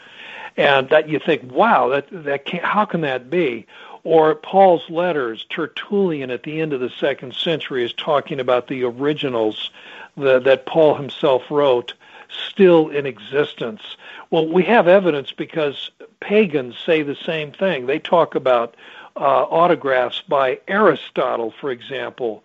[0.57, 3.67] and that you think, wow, that that can't, how can that be?
[4.05, 8.83] Or Paul's letters, Tertullian at the end of the second century is talking about the
[8.85, 9.71] originals
[10.17, 11.95] the, that Paul himself wrote
[12.29, 13.97] still in existence.
[14.31, 15.91] Well, we have evidence because
[16.21, 17.87] pagans say the same thing.
[17.87, 18.75] They talk about
[19.17, 22.43] uh, autographs by Aristotle, for example,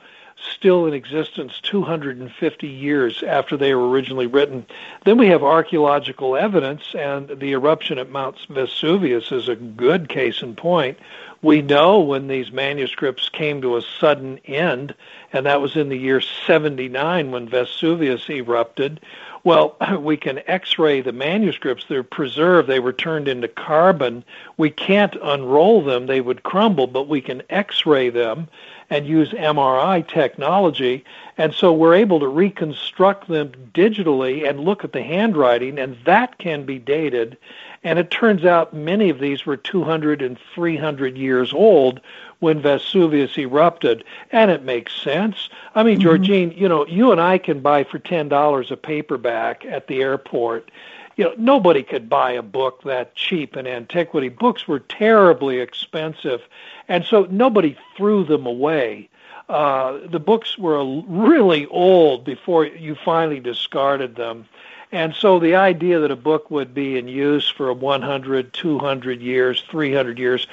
[0.53, 4.65] still in existence 250 years after they were originally written.
[5.05, 10.41] Then we have archaeological evidence, and the eruption at Mount Vesuvius is a good case
[10.41, 10.97] in point
[11.41, 14.95] we know when these manuscripts came to a sudden end,
[15.33, 18.99] and that was in the year 79 when Vesuvius erupted.
[19.43, 21.85] Well, we can x ray the manuscripts.
[21.87, 24.23] They're preserved, they were turned into carbon.
[24.57, 28.47] We can't unroll them, they would crumble, but we can x ray them
[28.89, 31.03] and use MRI technology.
[31.37, 36.37] And so we're able to reconstruct them digitally and look at the handwriting, and that
[36.39, 37.37] can be dated
[37.83, 42.01] and it turns out many of these were 200 and 300 years old
[42.39, 44.03] when Vesuvius erupted.
[44.31, 45.49] And it makes sense.
[45.75, 46.07] I mean, mm-hmm.
[46.07, 50.69] Georgene, you know, you and I can buy for $10 a paperback at the airport.
[51.15, 54.29] You know, nobody could buy a book that cheap in antiquity.
[54.29, 56.41] Books were terribly expensive,
[56.87, 59.09] and so nobody threw them away.
[59.49, 64.45] Uh, the books were really old before you finally discarded them.
[64.91, 69.63] And so the idea that a book would be in use for 100, 200 years,
[69.69, 70.47] 300 years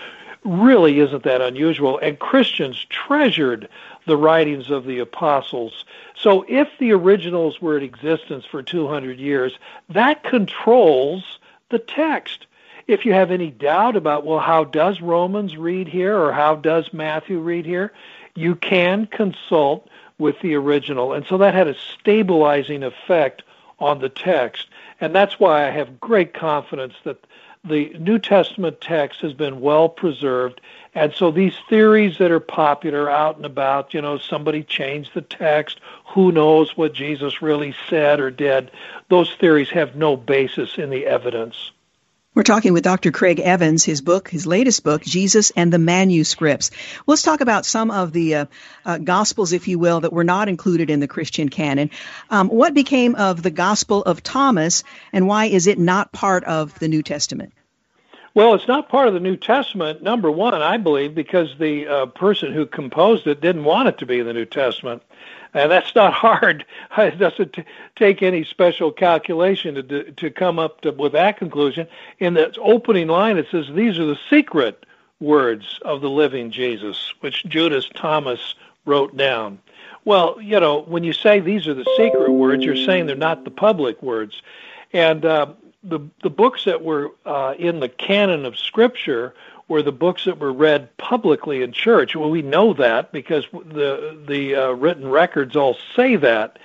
[0.44, 1.98] really isn't that unusual.
[1.98, 3.68] And Christians treasured
[4.06, 5.84] the writings of the apostles.
[6.14, 11.38] So if the originals were in existence for 200 years, that controls
[11.70, 12.46] the text.
[12.86, 16.92] If you have any doubt about, well, how does Romans read here or how does
[16.92, 17.92] Matthew read here,
[18.34, 21.12] you can consult with the original.
[21.12, 23.42] And so that had a stabilizing effect
[23.78, 24.68] on the text.
[25.00, 27.26] And that's why I have great confidence that
[27.64, 30.60] the New Testament text has been well preserved.
[30.94, 35.22] And so these theories that are popular out and about, you know, somebody changed the
[35.22, 38.70] text, who knows what Jesus really said or did,
[39.08, 41.72] those theories have no basis in the evidence.
[42.34, 43.12] We're talking with Dr.
[43.12, 46.72] Craig Evans, his book, his latest book, Jesus and the Manuscripts.
[47.06, 48.46] Let's talk about some of the uh,
[48.84, 51.90] uh, Gospels, if you will, that were not included in the Christian canon.
[52.30, 54.82] Um, what became of the Gospel of Thomas,
[55.12, 57.52] and why is it not part of the New Testament?
[58.34, 62.06] Well, it's not part of the New Testament, number one, I believe, because the uh,
[62.06, 65.04] person who composed it didn't want it to be in the New Testament.
[65.54, 66.66] And that's not hard.
[66.98, 67.64] It doesn't t-
[67.96, 71.86] take any special calculation to, to come up to, with that conclusion.
[72.18, 74.84] In the opening line, it says, These are the secret
[75.20, 79.58] words of the living Jesus, which Judas Thomas wrote down.
[80.04, 83.44] Well, you know, when you say these are the secret words, you're saying they're not
[83.44, 84.42] the public words.
[84.92, 85.46] And uh,
[85.82, 89.34] the the books that were uh, in the canon of Scripture
[89.68, 92.14] were the books that were read publicly in church.
[92.14, 96.58] Well, we know that because the the uh, written records all say that.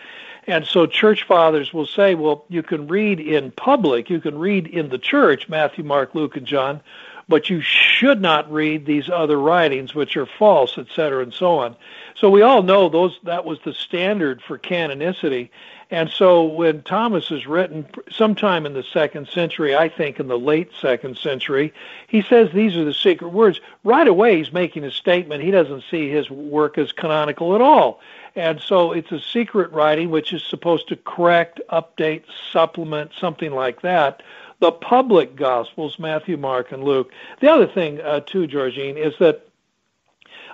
[0.47, 4.65] And so church fathers will say, well, you can read in public, you can read
[4.65, 6.81] in the church, Matthew, Mark, Luke, and John,
[7.27, 11.75] but you should not read these other writings which are false, etc., and so on.
[12.15, 15.49] So we all know those that was the standard for canonicity.
[15.91, 20.37] And so when Thomas is written sometime in the second century, I think in the
[20.37, 21.73] late second century,
[22.07, 23.59] he says these are the secret words.
[23.83, 25.43] Right away, he's making a statement.
[25.43, 28.01] He doesn't see his work as canonical at all.
[28.35, 33.81] And so it's a secret writing which is supposed to correct, update, supplement, something like
[33.81, 34.21] that.
[34.59, 37.11] The public Gospels, Matthew, Mark, and Luke.
[37.39, 39.48] The other thing, uh, too, Georgene, is that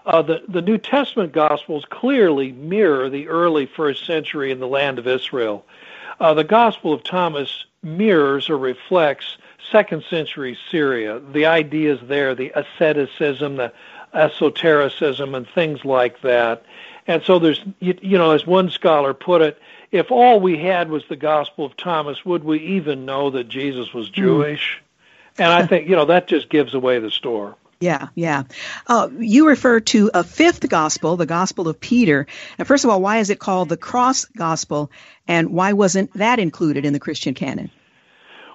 [0.06, 5.00] uh, the, the New Testament Gospels clearly mirror the early first century in the land
[5.00, 5.66] of Israel.
[6.20, 9.38] Uh, the Gospel of Thomas mirrors or reflects
[9.72, 11.20] second century Syria.
[11.20, 13.74] The ideas there, the asceticism, the
[14.14, 16.64] esotericism, and things like that.
[17.08, 19.60] And so there's, you, you know, as one scholar put it,
[19.92, 23.94] if all we had was the Gospel of Thomas, would we even know that Jesus
[23.94, 24.14] was hmm.
[24.14, 24.82] Jewish?
[24.82, 24.82] Mm.
[25.38, 27.56] And I think, you know, that just gives away the store.
[27.80, 28.44] Yeah, yeah.
[28.88, 32.26] Uh, you refer to a fifth gospel, the Gospel of Peter.
[32.58, 34.92] Now, first of all, why is it called the Cross Gospel,
[35.28, 37.70] and why wasn't that included in the Christian canon?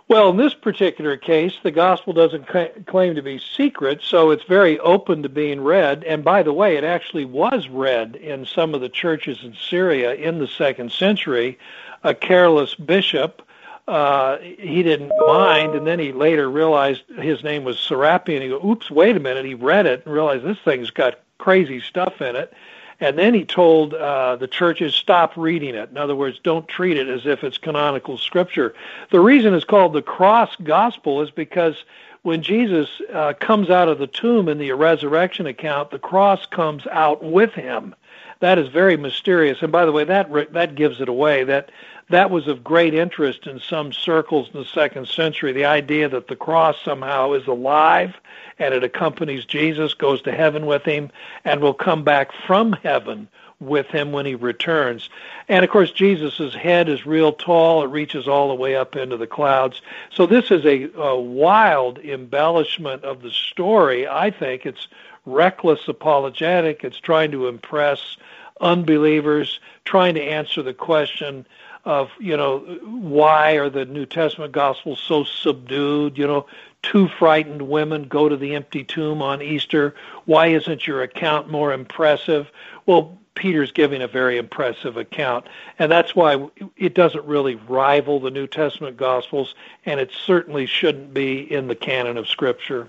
[0.09, 2.49] Well, in this particular case, the gospel doesn't
[2.87, 6.03] claim to be secret, so it's very open to being read.
[6.03, 10.15] And by the way, it actually was read in some of the churches in Syria
[10.15, 11.61] in the second century.
[12.03, 13.43] A careless bishop
[13.91, 18.41] uh, he didn't mind, and then he later realized his name was Serapion.
[18.41, 21.81] He go, "Oops, wait a minute!" He read it and realized this thing's got crazy
[21.81, 22.53] stuff in it.
[23.01, 25.89] And then he told uh, the churches, stop reading it.
[25.91, 28.75] In other words, don't treat it as if it's canonical scripture.
[29.11, 31.85] The reason it's called the cross gospel is because
[32.23, 36.87] when Jesus uh, comes out of the tomb in the resurrection account, the cross comes
[36.89, 37.95] out with him.
[38.41, 39.63] That is very mysterious.
[39.63, 41.45] And by the way, that that gives it away.
[41.45, 41.71] That
[42.11, 45.53] that was of great interest in some circles in the second century.
[45.53, 48.15] The idea that the cross somehow is alive
[48.59, 51.11] and it accompanies Jesus, goes to heaven with him,
[51.45, 53.29] and will come back from heaven
[53.61, 55.09] with him when he returns.
[55.49, 57.85] And of course, Jesus' head is real tall.
[57.85, 59.81] It reaches all the way up into the clouds.
[60.11, 64.09] So this is a, a wild embellishment of the story.
[64.09, 64.89] I think it's
[65.27, 66.85] reckless apologetic.
[66.85, 68.17] It's trying to impress
[68.61, 71.47] unbelievers, trying to answer the question,
[71.85, 76.19] of you know why are the New Testament Gospels so subdued?
[76.19, 76.47] You know,
[76.83, 79.95] two frightened women go to the empty tomb on Easter.
[80.25, 82.51] Why isn't your account more impressive?
[82.87, 85.47] Well, Peter's giving a very impressive account,
[85.79, 89.55] and that's why it doesn't really rival the New Testament Gospels,
[89.87, 92.89] and it certainly shouldn't be in the canon of Scripture.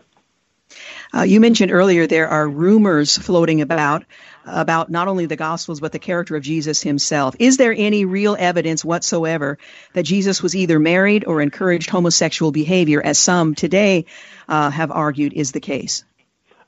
[1.13, 4.03] Uh, you mentioned earlier there are rumors floating about
[4.45, 7.35] about not only the Gospels but the character of Jesus himself.
[7.39, 9.57] Is there any real evidence whatsoever
[9.93, 14.05] that Jesus was either married or encouraged homosexual behavior, as some today
[14.47, 16.03] uh, have argued is the case?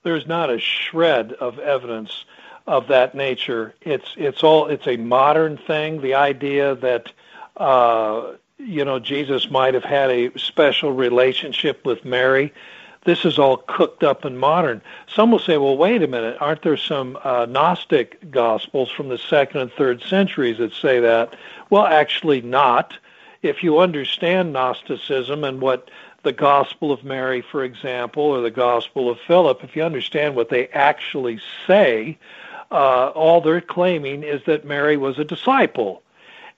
[0.03, 2.25] There's not a shred of evidence
[2.67, 3.73] of that nature.
[3.81, 6.01] It's it's all it's a modern thing.
[6.01, 7.11] The idea that
[7.57, 12.53] uh, you know Jesus might have had a special relationship with Mary
[13.05, 14.81] this is all cooked up and modern.
[15.07, 19.17] Some will say, well, wait a minute, aren't there some uh, Gnostic Gospels from the
[19.17, 21.35] second and third centuries that say that?
[21.69, 22.97] Well, actually, not.
[23.41, 25.89] If you understand Gnosticism and what
[26.23, 30.49] the Gospel of Mary, for example, or the Gospel of Philip, if you understand what
[30.49, 32.17] they actually say,
[32.71, 36.01] uh, all they're claiming is that Mary was a disciple.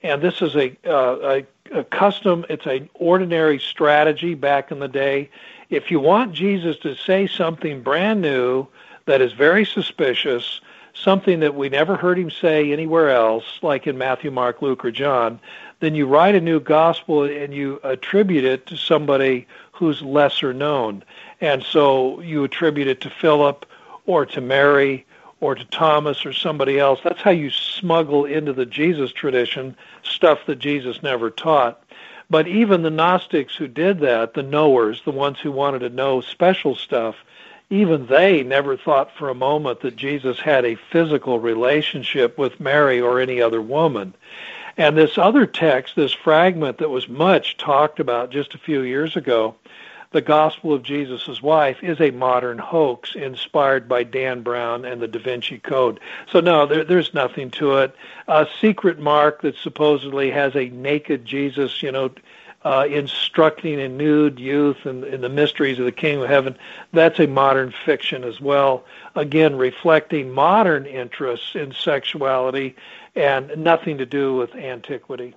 [0.04, 1.42] And this is a, uh,
[1.74, 5.32] a, a custom, it's an ordinary strategy back in the day
[5.76, 8.68] if you want Jesus to say something brand new
[9.06, 10.62] that is very suspicious,
[10.94, 14.92] something that we never heard him say anywhere else, like in Matthew, Mark, Luke, or
[14.92, 15.40] John,
[15.82, 21.04] then you write a new gospel and you attribute it to somebody who's lesser known.
[21.42, 23.66] And so you attribute it to Philip
[24.06, 25.06] or to Mary
[25.42, 27.02] or to Thomas or somebody else.
[27.04, 31.84] That's how you smuggle into the Jesus tradition stuff that Jesus never taught.
[32.30, 36.22] But even the Gnostics who did that, the knowers, the ones who wanted to know
[36.22, 37.16] special stuff,
[37.70, 43.02] even they never thought for a moment that Jesus had a physical relationship with Mary
[43.02, 44.14] or any other woman.
[44.78, 49.16] And this other text, this fragment that was much talked about just a few years
[49.16, 49.56] ago,
[50.16, 55.10] the Gospel of Jesus' Wife is a modern hoax inspired by Dan Brown and the
[55.10, 56.00] Da Vinci Code.
[56.32, 57.94] So no, there, there's nothing to it.
[58.30, 62.12] A secret mark that supposedly has a naked Jesus, you know,
[62.64, 66.58] uh, instructing a nude youth in, in the mysteries of the Kingdom of Heaven,
[66.94, 68.86] that's a modern fiction as well.
[69.16, 72.78] Again, reflecting modern interests in sexuality
[73.18, 75.36] and nothing to do with antiquity.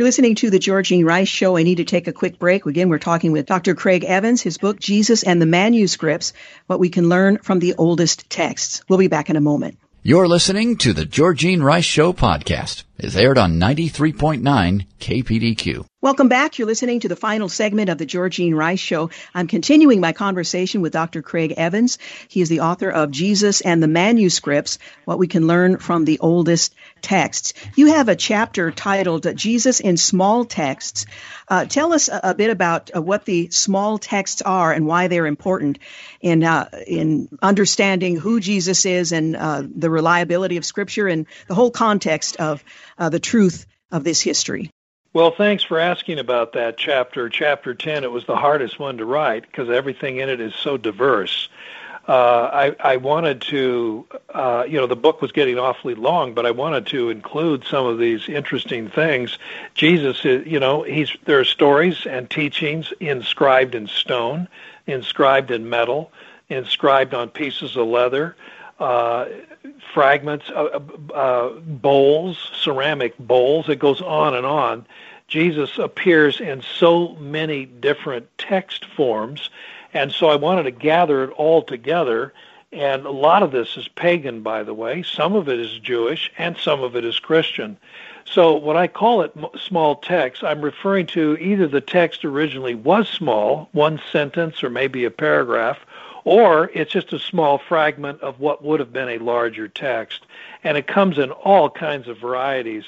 [0.00, 1.58] You're listening to the Georgene Rice Show.
[1.58, 2.64] I need to take a quick break.
[2.64, 3.74] Again, we're talking with Dr.
[3.74, 6.32] Craig Evans, his book, Jesus and the Manuscripts
[6.68, 8.82] What We Can Learn from the Oldest Texts.
[8.88, 9.76] We'll be back in a moment.
[10.02, 12.84] You're listening to the Georgene Rice Show podcast.
[13.02, 15.86] It's aired on 93.9 KPDQ.
[16.02, 16.58] Welcome back.
[16.58, 19.10] You're listening to the final segment of the Georgene Rice Show.
[19.34, 21.20] I'm continuing my conversation with Dr.
[21.20, 21.98] Craig Evans.
[22.28, 26.18] He is the author of Jesus and the Manuscripts, What We Can Learn from the
[26.18, 27.52] Oldest Texts.
[27.74, 31.04] You have a chapter titled Jesus in Small Texts.
[31.48, 35.08] Uh, tell us a, a bit about uh, what the small texts are and why
[35.08, 35.80] they're important
[36.20, 41.54] in, uh, in understanding who Jesus is and uh, the reliability of Scripture and the
[41.54, 42.64] whole context of
[43.00, 44.70] uh, the truth of this history.
[45.12, 47.28] Well, thanks for asking about that chapter.
[47.28, 50.76] Chapter 10, it was the hardest one to write because everything in it is so
[50.76, 51.48] diverse.
[52.06, 56.46] Uh, I, I wanted to, uh, you know, the book was getting awfully long, but
[56.46, 59.36] I wanted to include some of these interesting things.
[59.74, 64.48] Jesus, is, you know, he's there are stories and teachings inscribed in stone,
[64.86, 66.10] inscribed in metal,
[66.48, 68.36] inscribed on pieces of leather.
[68.80, 69.28] Uh,
[69.92, 70.80] fragments, uh,
[71.12, 73.68] uh, bowls, ceramic bowls.
[73.68, 74.86] It goes on and on.
[75.28, 79.50] Jesus appears in so many different text forms,
[79.92, 82.32] and so I wanted to gather it all together.
[82.72, 85.02] And a lot of this is pagan, by the way.
[85.02, 87.76] Some of it is Jewish, and some of it is Christian.
[88.24, 93.08] So when I call it small text, I'm referring to either the text originally was
[93.08, 95.78] small, one sentence or maybe a paragraph,
[96.24, 100.26] or it's just a small fragment of what would have been a larger text.
[100.64, 102.84] And it comes in all kinds of varieties.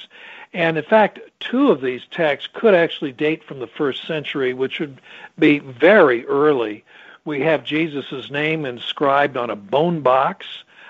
[0.52, 4.80] And in fact, two of these texts could actually date from the first century, which
[4.80, 5.00] would
[5.38, 6.84] be very early.
[7.24, 10.46] We have Jesus' name inscribed on a bone box,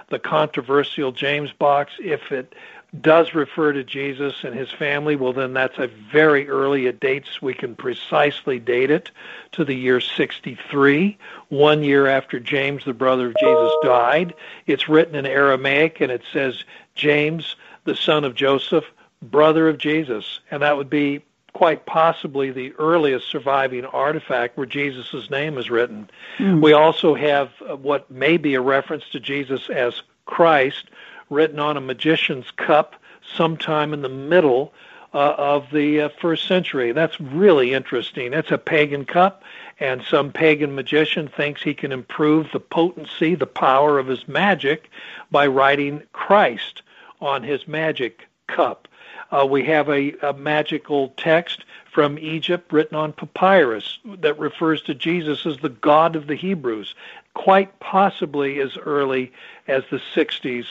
[0.09, 1.93] the controversial James box.
[2.01, 2.55] If it
[3.01, 6.87] does refer to Jesus and his family, well, then that's a very early.
[6.87, 9.11] It dates, we can precisely date it
[9.53, 11.17] to the year 63,
[11.49, 14.35] one year after James, the brother of Jesus, died.
[14.67, 16.65] It's written in Aramaic and it says,
[16.95, 18.85] James, the son of Joseph,
[19.23, 20.41] brother of Jesus.
[20.51, 21.23] And that would be
[21.55, 26.11] quite possibly the earliest surviving artifact where Jesus' name is written.
[26.39, 26.61] Mm.
[26.61, 27.51] We also have
[27.81, 30.91] what may be a reference to Jesus as Christ
[31.31, 32.97] written on a magician's cup
[33.37, 34.73] sometime in the middle
[35.15, 36.93] uh, of the uh, first century.
[36.93, 38.33] That's really interesting.
[38.33, 39.43] It's a pagan cup,
[39.79, 44.91] and some pagan magician thinks he can improve the potency, the power of his magic
[45.31, 46.83] by writing Christ
[47.21, 48.89] on his magic cup.
[49.31, 54.95] Uh, we have a, a magical text from Egypt written on papyrus that refers to
[54.95, 56.95] Jesus as the God of the Hebrews,
[57.35, 59.33] quite possibly as early
[59.69, 60.67] as the 60s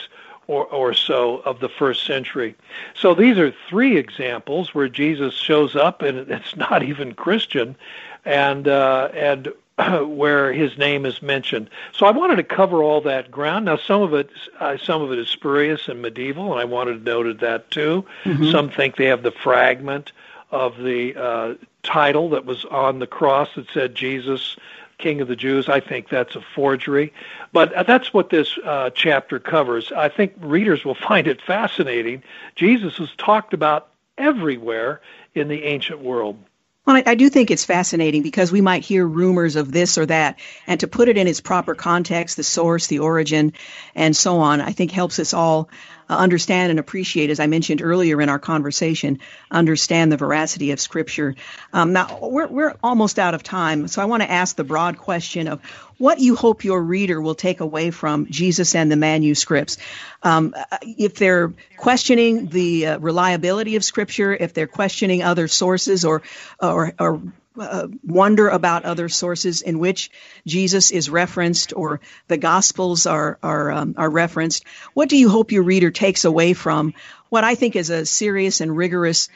[0.46, 2.54] or, or so of the first century.
[2.94, 7.76] So these are three examples where Jesus shows up and it's not even Christian,
[8.24, 9.52] and uh, and
[10.16, 11.70] where his name is mentioned.
[11.92, 13.64] So I wanted to cover all that ground.
[13.64, 16.98] Now some of it uh, some of it is spurious and medieval, and I wanted
[16.98, 18.04] to note that too.
[18.24, 18.50] Mm-hmm.
[18.50, 20.12] Some think they have the fragment
[20.50, 24.56] of the uh, title that was on the cross that said Jesus
[24.98, 25.68] King of the Jews.
[25.68, 27.12] I think that's a forgery.
[27.52, 29.92] But that's what this uh, chapter covers.
[29.92, 32.22] I think readers will find it fascinating.
[32.54, 33.88] Jesus is talked about
[34.18, 35.00] everywhere
[35.34, 36.38] in the ancient world.
[36.84, 40.40] Well, I, do think it's fascinating because we might hear rumors of this or that,
[40.66, 43.52] and to put it in its proper context, the source, the origin,
[43.94, 45.68] and so on, I think helps us all
[46.12, 49.18] uh, understand and appreciate, as I mentioned earlier in our conversation,
[49.50, 51.34] understand the veracity of Scripture.
[51.72, 54.98] Um, now, we're, we're almost out of time, so I want to ask the broad
[54.98, 55.62] question of
[55.96, 59.78] what you hope your reader will take away from Jesus and the manuscripts.
[60.22, 66.22] Um, if they're questioning the uh, reliability of Scripture, if they're questioning other sources or,
[66.60, 67.22] or, or
[67.58, 70.10] uh, wonder about other sources in which
[70.46, 74.64] Jesus is referenced or the Gospels are are um, are referenced.
[74.94, 76.94] What do you hope your reader takes away from
[77.28, 79.28] what I think is a serious and rigorous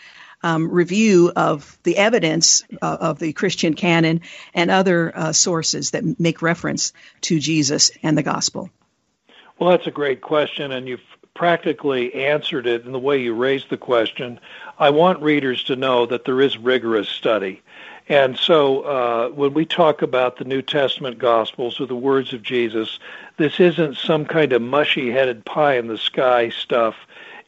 [0.42, 4.20] um, review of the evidence uh, of the Christian canon
[4.54, 8.70] and other uh, sources that make reference to Jesus and the Gospel?
[9.58, 11.00] Well, that's a great question, and you've
[11.34, 14.40] practically answered it in the way you raised the question.
[14.78, 17.62] I want readers to know that there is rigorous study.
[18.08, 22.42] And so uh, when we talk about the New Testament Gospels or the words of
[22.42, 23.00] Jesus,
[23.36, 26.94] this isn't some kind of mushy headed pie in the sky stuff.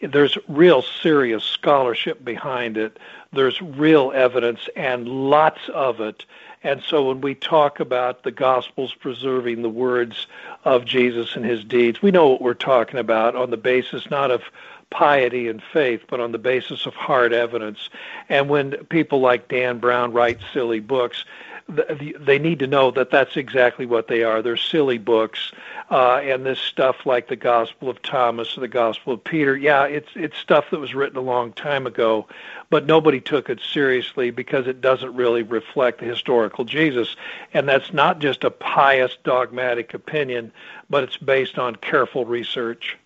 [0.01, 2.99] There's real serious scholarship behind it.
[3.33, 6.25] There's real evidence and lots of it.
[6.65, 10.27] And so when we talk about the Gospels preserving the words
[10.65, 14.33] of Jesus and his deeds, we know what we're talking about on the basis not
[14.33, 14.43] of
[14.91, 17.91] piety and faith, but on the basis of hard evidence.
[18.29, 21.25] And when people like Dan Brown write silly books,
[21.69, 24.41] they need to know that that's exactly what they are.
[24.41, 25.53] They're silly books,
[25.91, 29.55] uh, and this stuff like the Gospel of Thomas or the Gospel of Peter.
[29.55, 32.27] Yeah, it's it's stuff that was written a long time ago,
[32.71, 37.17] but nobody took it seriously because it doesn't really reflect the historical Jesus,
[37.53, 40.51] and that's not just a pious dogmatic opinion,
[40.89, 42.97] but it's based on careful research.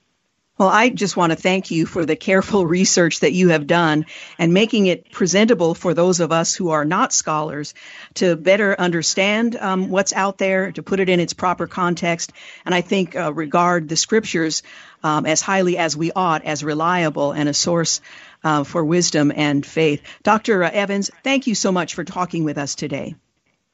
[0.63, 4.07] Well, I just want to thank you for the careful research that you have done
[4.39, 7.75] and making it presentable for those of us who are not scholars
[8.15, 12.33] to better understand um, what's out there, to put it in its proper context,
[12.65, 14.63] and I think uh, regard the scriptures
[15.03, 18.01] um, as highly as we ought, as reliable and a source
[18.45, 20.01] uh, for wisdom and faith.
[20.23, 20.63] Dr.
[20.63, 23.17] Evans, thank you so much for talking with us today.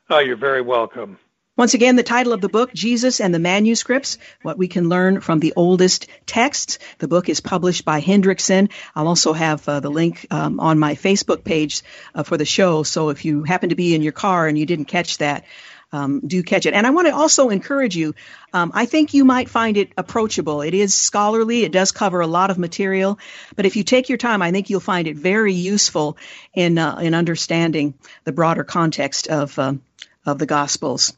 [0.09, 1.19] Oh, you're very welcome.
[1.59, 5.21] Once again, the title of the book, Jesus and the Manuscripts, What We Can Learn
[5.21, 6.79] from the Oldest Texts.
[6.99, 8.71] The book is published by Hendrickson.
[8.95, 11.83] I'll also have uh, the link um, on my Facebook page
[12.15, 12.85] uh, for the show.
[12.85, 15.47] So if you happen to be in your car and you didn't catch that,
[15.91, 16.75] um, do catch it.
[16.75, 18.15] And I want to also encourage you.
[18.53, 20.61] Um, I think you might find it approachable.
[20.63, 21.65] It is scholarly.
[21.65, 23.19] It does cover a lot of material,
[23.57, 26.19] but if you take your time, I think you'll find it very useful
[26.55, 29.73] in uh, in understanding the broader context of uh,
[30.25, 31.15] of the Gospels.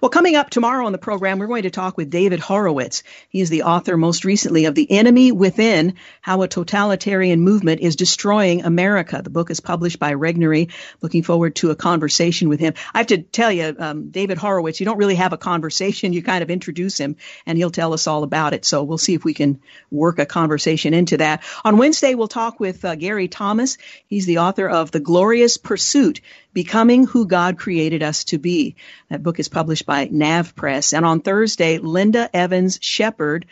[0.00, 3.04] Well, coming up tomorrow on the program, we're going to talk with David Horowitz.
[3.28, 7.94] He is the author most recently of The Enemy Within How a Totalitarian Movement is
[7.94, 9.20] Destroying America.
[9.22, 10.72] The book is published by Regnery.
[11.00, 12.74] Looking forward to a conversation with him.
[12.92, 16.12] I have to tell you, um, David Horowitz, you don't really have a conversation.
[16.12, 17.14] You kind of introduce him
[17.46, 18.64] and he'll tell us all about it.
[18.64, 19.60] So we'll see if we can
[19.92, 21.44] work a conversation into that.
[21.64, 23.78] On Wednesday, we'll talk with uh, Gary Thomas.
[24.08, 26.20] He's the author of The Glorious Pursuit
[26.52, 28.76] Becoming Who God Created Us to Be.
[29.08, 30.92] That book is published by Nav Press.
[30.92, 33.46] And on Thursday, Linda Evans Shepard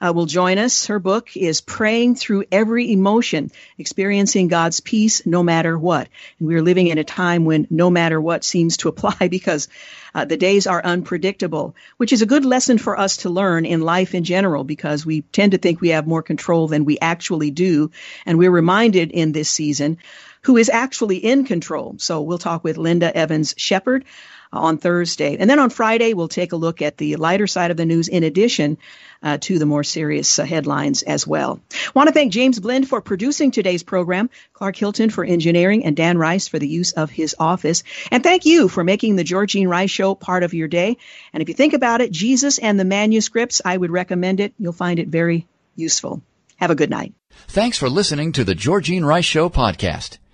[0.00, 0.86] uh, will join us.
[0.86, 6.08] Her book is Praying Through Every Emotion, Experiencing God's Peace No Matter What.
[6.38, 9.68] And we are living in a time when no matter what seems to apply because
[10.14, 13.80] uh, the days are unpredictable, which is a good lesson for us to learn in
[13.80, 17.50] life in general because we tend to think we have more control than we actually
[17.50, 17.90] do.
[18.24, 19.98] And we're reminded in this season
[20.46, 21.96] who is actually in control.
[21.98, 24.04] So we'll talk with Linda Evans Shepard
[24.52, 25.36] uh, on Thursday.
[25.36, 28.06] And then on Friday, we'll take a look at the lighter side of the news
[28.06, 28.78] in addition
[29.24, 31.58] uh, to the more serious uh, headlines as well.
[31.96, 36.16] Want to thank James Blend for producing today's program, Clark Hilton for engineering, and Dan
[36.16, 37.82] Rice for the use of his office.
[38.12, 40.96] And thank you for making the Georgene Rice Show part of your day.
[41.32, 44.54] And if you think about it, Jesus and the manuscripts, I would recommend it.
[44.60, 46.22] You'll find it very useful.
[46.54, 47.14] Have a good night.
[47.48, 50.18] Thanks for listening to the Georgene Rice Show podcast.